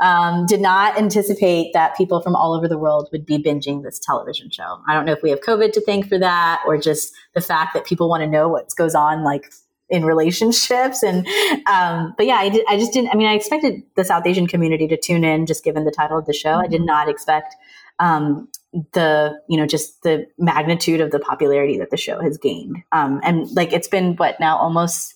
um, 0.00 0.46
did 0.46 0.60
not 0.60 0.98
anticipate 0.98 1.72
that 1.72 1.96
people 1.96 2.20
from 2.20 2.36
all 2.36 2.54
over 2.54 2.68
the 2.68 2.78
world 2.78 3.08
would 3.12 3.24
be 3.24 3.38
binging 3.38 3.82
this 3.82 3.98
television 3.98 4.50
show. 4.50 4.80
I 4.88 4.94
don't 4.94 5.06
know 5.06 5.12
if 5.12 5.22
we 5.22 5.30
have 5.30 5.40
COVID 5.40 5.72
to 5.72 5.80
thank 5.80 6.08
for 6.08 6.18
that 6.18 6.62
or 6.66 6.78
just 6.78 7.14
the 7.34 7.40
fact 7.40 7.74
that 7.74 7.86
people 7.86 8.08
want 8.08 8.22
to 8.22 8.26
know 8.26 8.48
what 8.48 8.70
goes 8.76 8.94
on 8.94 9.24
like 9.24 9.50
in 9.88 10.04
relationships 10.04 11.02
and 11.02 11.26
um, 11.66 12.12
but 12.16 12.26
yeah 12.26 12.36
I, 12.36 12.48
did, 12.48 12.64
I 12.68 12.76
just 12.76 12.92
didn't 12.92 13.10
i 13.10 13.14
mean 13.14 13.28
i 13.28 13.34
expected 13.34 13.82
the 13.94 14.04
south 14.04 14.26
asian 14.26 14.48
community 14.48 14.88
to 14.88 14.96
tune 14.96 15.22
in 15.22 15.46
just 15.46 15.62
given 15.62 15.84
the 15.84 15.92
title 15.92 16.18
of 16.18 16.26
the 16.26 16.32
show 16.32 16.54
i 16.54 16.66
did 16.66 16.78
mm-hmm. 16.78 16.86
not 16.86 17.08
expect 17.08 17.54
um, 18.00 18.48
the 18.92 19.38
you 19.48 19.56
know 19.56 19.64
just 19.64 20.02
the 20.02 20.26
magnitude 20.38 21.00
of 21.00 21.12
the 21.12 21.20
popularity 21.20 21.78
that 21.78 21.90
the 21.90 21.96
show 21.96 22.20
has 22.20 22.36
gained 22.36 22.82
um, 22.92 23.20
and 23.22 23.48
like 23.52 23.72
it's 23.72 23.88
been 23.88 24.16
what 24.16 24.40
now 24.40 24.56
almost 24.56 25.14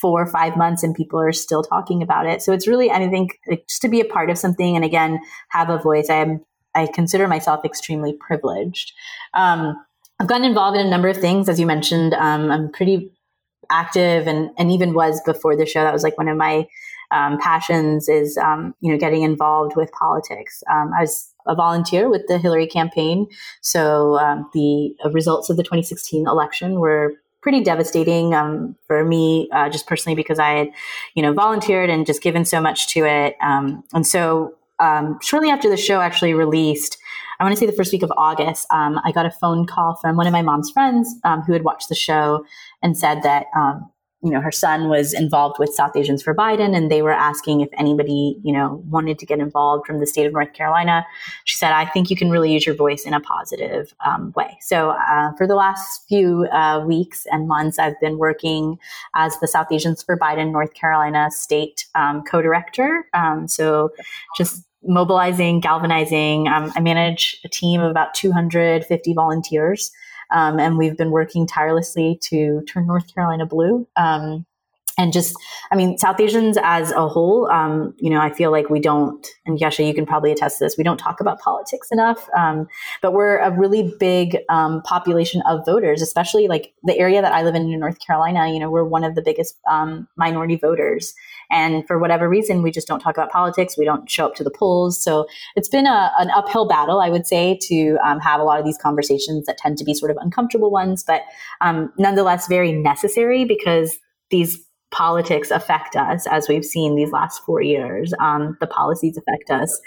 four 0.00 0.22
or 0.22 0.26
five 0.26 0.56
months 0.56 0.82
and 0.82 0.94
people 0.94 1.20
are 1.20 1.32
still 1.32 1.62
talking 1.62 2.02
about 2.02 2.26
it. 2.26 2.42
So 2.42 2.52
it's 2.52 2.68
really 2.68 2.90
i 2.90 3.08
think 3.08 3.38
like, 3.48 3.66
just 3.68 3.82
to 3.82 3.88
be 3.88 4.00
a 4.00 4.04
part 4.04 4.30
of 4.30 4.38
something 4.38 4.76
and 4.76 4.84
again 4.84 5.20
have 5.48 5.70
a 5.70 5.78
voice 5.78 6.08
i 6.10 6.16
am 6.16 6.44
i 6.74 6.86
consider 6.86 7.26
myself 7.28 7.64
extremely 7.64 8.12
privileged. 8.12 8.92
Um, 9.34 9.76
i've 10.18 10.28
gotten 10.28 10.44
involved 10.44 10.78
in 10.78 10.86
a 10.86 10.90
number 10.90 11.08
of 11.08 11.16
things 11.16 11.48
as 11.48 11.58
you 11.58 11.66
mentioned 11.66 12.14
um, 12.14 12.50
i'm 12.50 12.70
pretty 12.72 13.12
active 13.70 14.26
and 14.26 14.50
and 14.58 14.70
even 14.70 14.92
was 14.92 15.20
before 15.24 15.56
the 15.56 15.66
show. 15.66 15.82
That 15.82 15.92
was 15.92 16.02
like 16.02 16.18
one 16.18 16.28
of 16.28 16.36
my 16.36 16.66
um, 17.10 17.38
passions 17.38 18.08
is 18.08 18.36
um, 18.36 18.74
you 18.80 18.92
know 18.92 18.98
getting 18.98 19.22
involved 19.22 19.76
with 19.76 19.90
politics. 19.92 20.62
Um, 20.70 20.90
I 20.96 21.02
was 21.02 21.32
a 21.46 21.54
volunteer 21.54 22.10
with 22.10 22.22
the 22.28 22.38
Hillary 22.38 22.66
campaign, 22.66 23.26
so 23.60 24.18
um, 24.18 24.48
the 24.52 24.94
results 25.12 25.48
of 25.50 25.56
the 25.56 25.62
2016 25.62 26.26
election 26.26 26.80
were 26.80 27.14
pretty 27.42 27.62
devastating 27.62 28.34
um, 28.34 28.76
for 28.86 29.04
me, 29.04 29.48
uh, 29.52 29.68
just 29.68 29.86
personally, 29.86 30.14
because 30.14 30.38
I 30.38 30.50
had, 30.50 30.68
you 31.14 31.22
know, 31.22 31.32
volunteered 31.32 31.90
and 31.90 32.06
just 32.06 32.22
given 32.22 32.44
so 32.44 32.60
much 32.60 32.88
to 32.94 33.04
it. 33.04 33.36
Um, 33.42 33.82
and 33.92 34.06
so 34.06 34.54
um, 34.78 35.18
shortly 35.22 35.50
after 35.50 35.68
the 35.68 35.76
show 35.76 36.00
actually 36.00 36.34
released, 36.34 36.98
I 37.38 37.44
want 37.44 37.54
to 37.54 37.58
say 37.58 37.66
the 37.66 37.72
first 37.72 37.92
week 37.92 38.02
of 38.02 38.12
August, 38.18 38.66
um, 38.70 39.00
I 39.02 39.12
got 39.12 39.24
a 39.24 39.30
phone 39.30 39.66
call 39.66 39.96
from 39.96 40.16
one 40.16 40.26
of 40.26 40.32
my 40.32 40.42
mom's 40.42 40.70
friends 40.70 41.14
um, 41.24 41.40
who 41.42 41.54
had 41.54 41.64
watched 41.64 41.88
the 41.88 41.94
show 41.94 42.44
and 42.82 42.96
said 42.96 43.22
that 43.22 43.46
um, 43.56 43.89
you 44.22 44.30
know, 44.30 44.40
her 44.40 44.52
son 44.52 44.88
was 44.88 45.14
involved 45.14 45.58
with 45.58 45.72
South 45.72 45.96
Asians 45.96 46.22
for 46.22 46.34
Biden, 46.34 46.76
and 46.76 46.90
they 46.90 47.00
were 47.00 47.12
asking 47.12 47.62
if 47.62 47.70
anybody, 47.78 48.36
you 48.42 48.52
know, 48.52 48.82
wanted 48.88 49.18
to 49.18 49.26
get 49.26 49.38
involved 49.38 49.86
from 49.86 49.98
the 49.98 50.06
state 50.06 50.26
of 50.26 50.32
North 50.32 50.52
Carolina. 50.52 51.06
She 51.44 51.56
said, 51.56 51.72
"I 51.72 51.86
think 51.86 52.10
you 52.10 52.16
can 52.16 52.30
really 52.30 52.52
use 52.52 52.66
your 52.66 52.74
voice 52.74 53.04
in 53.04 53.14
a 53.14 53.20
positive 53.20 53.94
um, 54.04 54.32
way." 54.36 54.58
So, 54.60 54.90
uh, 54.90 55.32
for 55.38 55.46
the 55.46 55.54
last 55.54 56.06
few 56.06 56.46
uh, 56.52 56.84
weeks 56.86 57.26
and 57.32 57.48
months, 57.48 57.78
I've 57.78 57.98
been 58.00 58.18
working 58.18 58.78
as 59.14 59.38
the 59.40 59.48
South 59.48 59.72
Asians 59.72 60.02
for 60.02 60.18
Biden 60.18 60.52
North 60.52 60.74
Carolina 60.74 61.30
state 61.30 61.86
um, 61.94 62.22
co-director. 62.22 63.06
Um, 63.14 63.48
so, 63.48 63.90
just 64.36 64.64
mobilizing, 64.82 65.60
galvanizing. 65.60 66.48
Um, 66.48 66.72
I 66.74 66.80
manage 66.80 67.40
a 67.44 67.48
team 67.48 67.80
of 67.80 67.90
about 67.90 68.14
250 68.14 69.14
volunteers. 69.14 69.90
Um, 70.32 70.58
and 70.60 70.78
we've 70.78 70.96
been 70.96 71.10
working 71.10 71.46
tirelessly 71.46 72.18
to 72.22 72.62
turn 72.62 72.86
North 72.86 73.12
Carolina 73.12 73.46
blue. 73.46 73.86
Um, 73.96 74.46
and 75.00 75.14
just, 75.14 75.34
I 75.72 75.76
mean, 75.76 75.96
South 75.96 76.20
Asians 76.20 76.58
as 76.62 76.92
a 76.92 77.08
whole, 77.08 77.50
um, 77.50 77.94
you 77.98 78.10
know, 78.10 78.20
I 78.20 78.30
feel 78.30 78.50
like 78.50 78.68
we 78.68 78.80
don't, 78.80 79.26
and 79.46 79.58
Yasha, 79.58 79.82
you 79.82 79.94
can 79.94 80.04
probably 80.04 80.30
attest 80.30 80.58
to 80.58 80.64
this, 80.64 80.76
we 80.76 80.84
don't 80.84 80.98
talk 80.98 81.20
about 81.20 81.40
politics 81.40 81.88
enough. 81.90 82.28
Um, 82.36 82.68
but 83.00 83.14
we're 83.14 83.38
a 83.38 83.50
really 83.50 83.94
big 83.98 84.36
um, 84.50 84.82
population 84.82 85.42
of 85.48 85.64
voters, 85.64 86.02
especially 86.02 86.48
like 86.48 86.74
the 86.82 86.98
area 86.98 87.22
that 87.22 87.32
I 87.32 87.42
live 87.42 87.54
in 87.54 87.72
in 87.72 87.80
North 87.80 87.98
Carolina. 88.06 88.52
You 88.52 88.58
know, 88.58 88.70
we're 88.70 88.84
one 88.84 89.02
of 89.02 89.14
the 89.14 89.22
biggest 89.22 89.58
um, 89.70 90.06
minority 90.16 90.56
voters. 90.56 91.14
And 91.50 91.86
for 91.86 91.98
whatever 91.98 92.28
reason, 92.28 92.62
we 92.62 92.70
just 92.70 92.86
don't 92.86 93.00
talk 93.00 93.16
about 93.16 93.30
politics. 93.30 93.78
We 93.78 93.86
don't 93.86 94.08
show 94.08 94.26
up 94.26 94.34
to 94.34 94.44
the 94.44 94.50
polls. 94.50 95.02
So 95.02 95.26
it's 95.56 95.68
been 95.68 95.86
a, 95.86 96.12
an 96.18 96.30
uphill 96.30 96.68
battle, 96.68 97.00
I 97.00 97.08
would 97.08 97.26
say, 97.26 97.58
to 97.62 97.96
um, 98.04 98.20
have 98.20 98.38
a 98.38 98.44
lot 98.44 98.58
of 98.58 98.66
these 98.66 98.78
conversations 98.78 99.46
that 99.46 99.56
tend 99.56 99.78
to 99.78 99.84
be 99.84 99.94
sort 99.94 100.10
of 100.10 100.18
uncomfortable 100.20 100.70
ones, 100.70 101.02
but 101.02 101.22
um, 101.62 101.90
nonetheless 101.96 102.48
very 102.48 102.70
necessary 102.70 103.46
because 103.46 103.98
these 104.30 104.64
politics 104.90 105.50
affect 105.50 105.96
us 105.96 106.26
as 106.26 106.48
we've 106.48 106.64
seen 106.64 106.96
these 106.96 107.12
last 107.12 107.44
four 107.44 107.62
years. 107.62 108.12
Um, 108.18 108.56
the 108.60 108.66
policies 108.66 109.16
affect 109.16 109.50
us. 109.50 109.80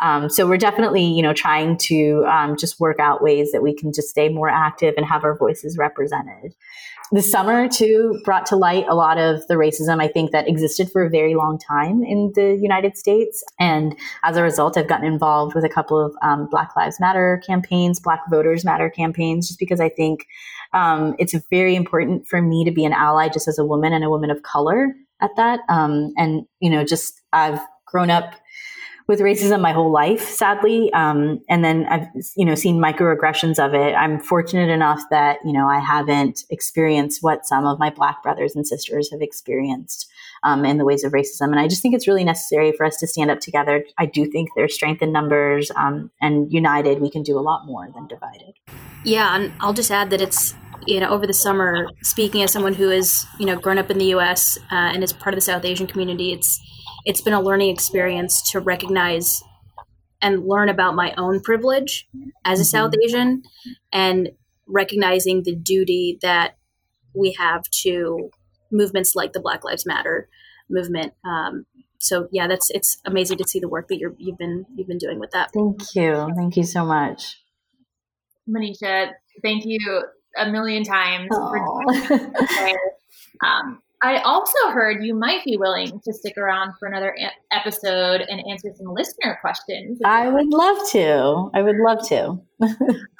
Um, 0.00 0.28
so 0.28 0.46
we're 0.46 0.58
definitely 0.58 1.04
you 1.04 1.22
know 1.22 1.32
trying 1.32 1.76
to 1.78 2.24
um, 2.26 2.56
just 2.56 2.80
work 2.80 2.98
out 2.98 3.22
ways 3.22 3.52
that 3.52 3.62
we 3.62 3.74
can 3.74 3.92
just 3.92 4.08
stay 4.08 4.28
more 4.28 4.48
active 4.48 4.94
and 4.96 5.06
have 5.06 5.24
our 5.24 5.36
voices 5.36 5.76
represented. 5.78 6.54
The 7.12 7.22
summer 7.22 7.68
too 7.68 8.20
brought 8.24 8.46
to 8.46 8.56
light 8.56 8.86
a 8.88 8.94
lot 8.94 9.18
of 9.18 9.44
the 9.48 9.54
racism 9.54 10.00
I 10.00 10.06
think 10.06 10.30
that 10.30 10.46
existed 10.46 10.92
for 10.92 11.02
a 11.02 11.10
very 11.10 11.34
long 11.34 11.58
time 11.58 12.04
in 12.04 12.30
the 12.36 12.56
United 12.60 12.96
States. 12.96 13.42
And 13.58 13.96
as 14.22 14.36
a 14.36 14.44
result, 14.44 14.76
I've 14.76 14.86
gotten 14.86 15.06
involved 15.06 15.56
with 15.56 15.64
a 15.64 15.68
couple 15.68 15.98
of 15.98 16.14
um, 16.22 16.46
Black 16.48 16.76
Lives 16.76 17.00
Matter 17.00 17.42
campaigns, 17.44 17.98
Black 17.98 18.20
Voters 18.30 18.64
Matter 18.64 18.88
campaigns, 18.88 19.48
just 19.48 19.58
because 19.58 19.80
I 19.80 19.88
think 19.88 20.28
um, 20.72 21.14
it's 21.18 21.34
very 21.50 21.74
important 21.74 22.26
for 22.26 22.40
me 22.40 22.64
to 22.64 22.70
be 22.70 22.84
an 22.84 22.92
ally 22.92 23.28
just 23.28 23.48
as 23.48 23.58
a 23.58 23.64
woman 23.64 23.92
and 23.92 24.04
a 24.04 24.10
woman 24.10 24.30
of 24.30 24.42
color 24.42 24.94
at 25.20 25.30
that. 25.36 25.60
Um, 25.68 26.12
and, 26.16 26.46
you 26.60 26.70
know, 26.70 26.84
just 26.84 27.20
I've 27.32 27.60
grown 27.86 28.10
up 28.10 28.34
with 29.06 29.18
racism 29.18 29.60
my 29.60 29.72
whole 29.72 29.90
life, 29.90 30.22
sadly. 30.22 30.92
Um, 30.92 31.40
and 31.48 31.64
then 31.64 31.84
I've, 31.86 32.06
you 32.36 32.44
know, 32.44 32.54
seen 32.54 32.80
microaggressions 32.80 33.58
of 33.58 33.74
it. 33.74 33.92
I'm 33.94 34.20
fortunate 34.20 34.68
enough 34.70 35.02
that, 35.10 35.38
you 35.44 35.52
know, 35.52 35.66
I 35.66 35.80
haven't 35.80 36.44
experienced 36.48 37.20
what 37.20 37.44
some 37.44 37.66
of 37.66 37.80
my 37.80 37.90
black 37.90 38.22
brothers 38.22 38.54
and 38.54 38.64
sisters 38.64 39.10
have 39.10 39.20
experienced 39.20 40.08
um, 40.44 40.64
in 40.64 40.78
the 40.78 40.84
ways 40.84 41.02
of 41.02 41.10
racism. 41.10 41.48
And 41.48 41.58
I 41.58 41.66
just 41.66 41.82
think 41.82 41.96
it's 41.96 42.06
really 42.06 42.22
necessary 42.22 42.70
for 42.70 42.86
us 42.86 42.98
to 42.98 43.08
stand 43.08 43.32
up 43.32 43.40
together. 43.40 43.84
I 43.98 44.06
do 44.06 44.26
think 44.26 44.50
there's 44.54 44.74
strength 44.74 45.02
in 45.02 45.10
numbers 45.10 45.72
um, 45.74 46.12
and 46.20 46.52
united, 46.52 47.00
we 47.00 47.10
can 47.10 47.24
do 47.24 47.36
a 47.36 47.42
lot 47.42 47.66
more 47.66 47.88
than 47.92 48.06
divided. 48.06 48.54
Yeah. 49.02 49.34
And 49.34 49.52
I'll 49.58 49.72
just 49.72 49.90
add 49.90 50.10
that 50.10 50.20
it's, 50.20 50.54
you 50.86 51.00
know, 51.00 51.08
over 51.08 51.26
the 51.26 51.34
summer, 51.34 51.88
speaking 52.02 52.42
as 52.42 52.52
someone 52.52 52.74
who 52.74 52.90
is, 52.90 53.26
you 53.38 53.46
know, 53.46 53.56
grown 53.56 53.78
up 53.78 53.90
in 53.90 53.98
the 53.98 54.06
U.S. 54.06 54.58
Uh, 54.70 54.90
and 54.92 55.02
is 55.02 55.12
part 55.12 55.34
of 55.34 55.36
the 55.36 55.42
South 55.42 55.64
Asian 55.64 55.86
community, 55.86 56.32
it's 56.32 56.60
it's 57.04 57.20
been 57.20 57.32
a 57.32 57.40
learning 57.40 57.70
experience 57.70 58.50
to 58.50 58.60
recognize 58.60 59.42
and 60.22 60.46
learn 60.46 60.68
about 60.68 60.94
my 60.94 61.14
own 61.16 61.40
privilege 61.40 62.06
as 62.44 62.60
a 62.60 62.64
South 62.64 62.90
mm-hmm. 62.90 63.02
Asian 63.04 63.42
and 63.92 64.30
recognizing 64.66 65.42
the 65.42 65.54
duty 65.54 66.18
that 66.22 66.56
we 67.14 67.32
have 67.32 67.64
to 67.70 68.30
movements 68.70 69.14
like 69.14 69.32
the 69.32 69.40
Black 69.40 69.64
Lives 69.64 69.86
Matter 69.86 70.28
movement. 70.68 71.12
Um, 71.24 71.66
so 71.98 72.28
yeah, 72.32 72.46
that's 72.46 72.70
it's 72.70 72.98
amazing 73.04 73.38
to 73.38 73.48
see 73.48 73.60
the 73.60 73.68
work 73.68 73.88
that 73.88 73.98
you're 73.98 74.14
you've 74.18 74.38
been 74.38 74.66
you've 74.74 74.88
been 74.88 74.98
doing 74.98 75.18
with 75.18 75.30
that. 75.32 75.52
Thank 75.52 75.94
you, 75.94 76.32
thank 76.36 76.56
you 76.56 76.64
so 76.64 76.84
much, 76.84 77.42
Manisha. 78.48 79.12
Thank 79.42 79.64
you 79.64 80.04
a 80.36 80.50
million 80.50 80.84
times 80.84 81.28
um, 83.44 83.82
I 84.02 84.18
also 84.24 84.70
heard 84.72 85.04
you 85.04 85.14
might 85.14 85.44
be 85.44 85.56
willing 85.58 86.00
to 86.00 86.12
stick 86.12 86.38
around 86.38 86.72
for 86.78 86.88
another 86.88 87.14
a- 87.18 87.54
episode 87.54 88.22
and 88.22 88.42
answer 88.50 88.70
some 88.74 88.94
listener 88.94 89.38
questions. 89.42 90.00
I 90.04 90.28
would 90.28 90.48
love 90.48 90.78
to. 90.92 91.50
I 91.52 91.62
would 91.62 91.76
love 91.76 92.08
to. 92.08 92.40
All 92.60 92.68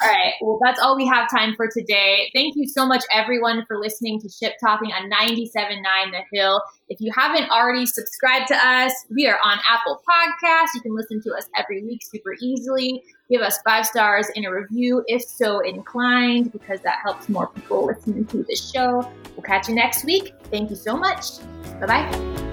right. 0.03 0.35
Well, 0.40 0.59
that's 0.62 0.81
all 0.81 0.96
we 0.96 1.07
have 1.07 1.31
time 1.31 1.55
for 1.57 1.68
today. 1.68 2.31
Thank 2.35 2.57
you 2.57 2.66
so 2.66 2.87
much, 2.87 3.05
everyone, 3.12 3.64
for 3.66 3.79
listening 3.79 4.20
to 4.20 4.29
Ship 4.29 4.53
Talking 4.62 4.90
on 4.92 5.11
97.9 5.11 5.83
The 6.11 6.22
Hill. 6.33 6.62
If 6.88 7.00
you 7.00 7.12
haven't 7.16 7.50
already 7.50 7.87
subscribed 7.87 8.48
to 8.48 8.55
us, 8.55 8.92
we 9.14 9.26
are 9.26 9.38
on 9.44 9.59
Apple 9.68 10.00
Podcasts. 10.09 10.74
You 10.74 10.81
can 10.83 10.94
listen 10.94 11.22
to 11.22 11.35
us 11.35 11.48
every 11.57 11.83
week 11.85 12.00
super 12.05 12.35
easily. 12.40 13.03
Give 13.31 13.40
us 13.40 13.59
five 13.66 13.87
stars 13.87 14.29
in 14.35 14.44
a 14.44 14.53
review 14.53 15.05
if 15.07 15.22
so 15.22 15.61
inclined, 15.61 16.53
because 16.53 16.81
that 16.81 16.98
helps 17.05 17.29
more 17.29 17.48
people 17.48 17.87
listening 17.87 18.26
to 18.26 18.42
the 18.42 18.57
show. 18.57 19.09
We'll 19.37 19.44
catch 19.44 19.68
you 19.68 19.74
next 19.74 20.05
week. 20.05 20.35
Thank 20.50 20.70
you 20.70 20.76
so 20.76 20.96
much. 20.96 21.38
Bye 21.81 21.87
bye. 21.87 22.49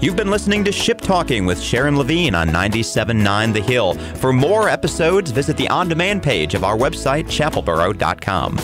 You've 0.00 0.16
been 0.16 0.30
listening 0.30 0.62
to 0.64 0.72
Ship 0.72 1.00
Talking 1.00 1.46
with 1.46 1.58
Sharon 1.58 1.96
Levine 1.96 2.34
on 2.34 2.48
97.9 2.48 3.54
The 3.54 3.62
Hill. 3.62 3.94
For 4.16 4.30
more 4.30 4.68
episodes, 4.68 5.30
visit 5.30 5.56
the 5.56 5.68
on 5.68 5.88
demand 5.88 6.22
page 6.22 6.54
of 6.54 6.64
our 6.64 6.76
website, 6.76 7.24
chapelboro.com. 7.24 8.58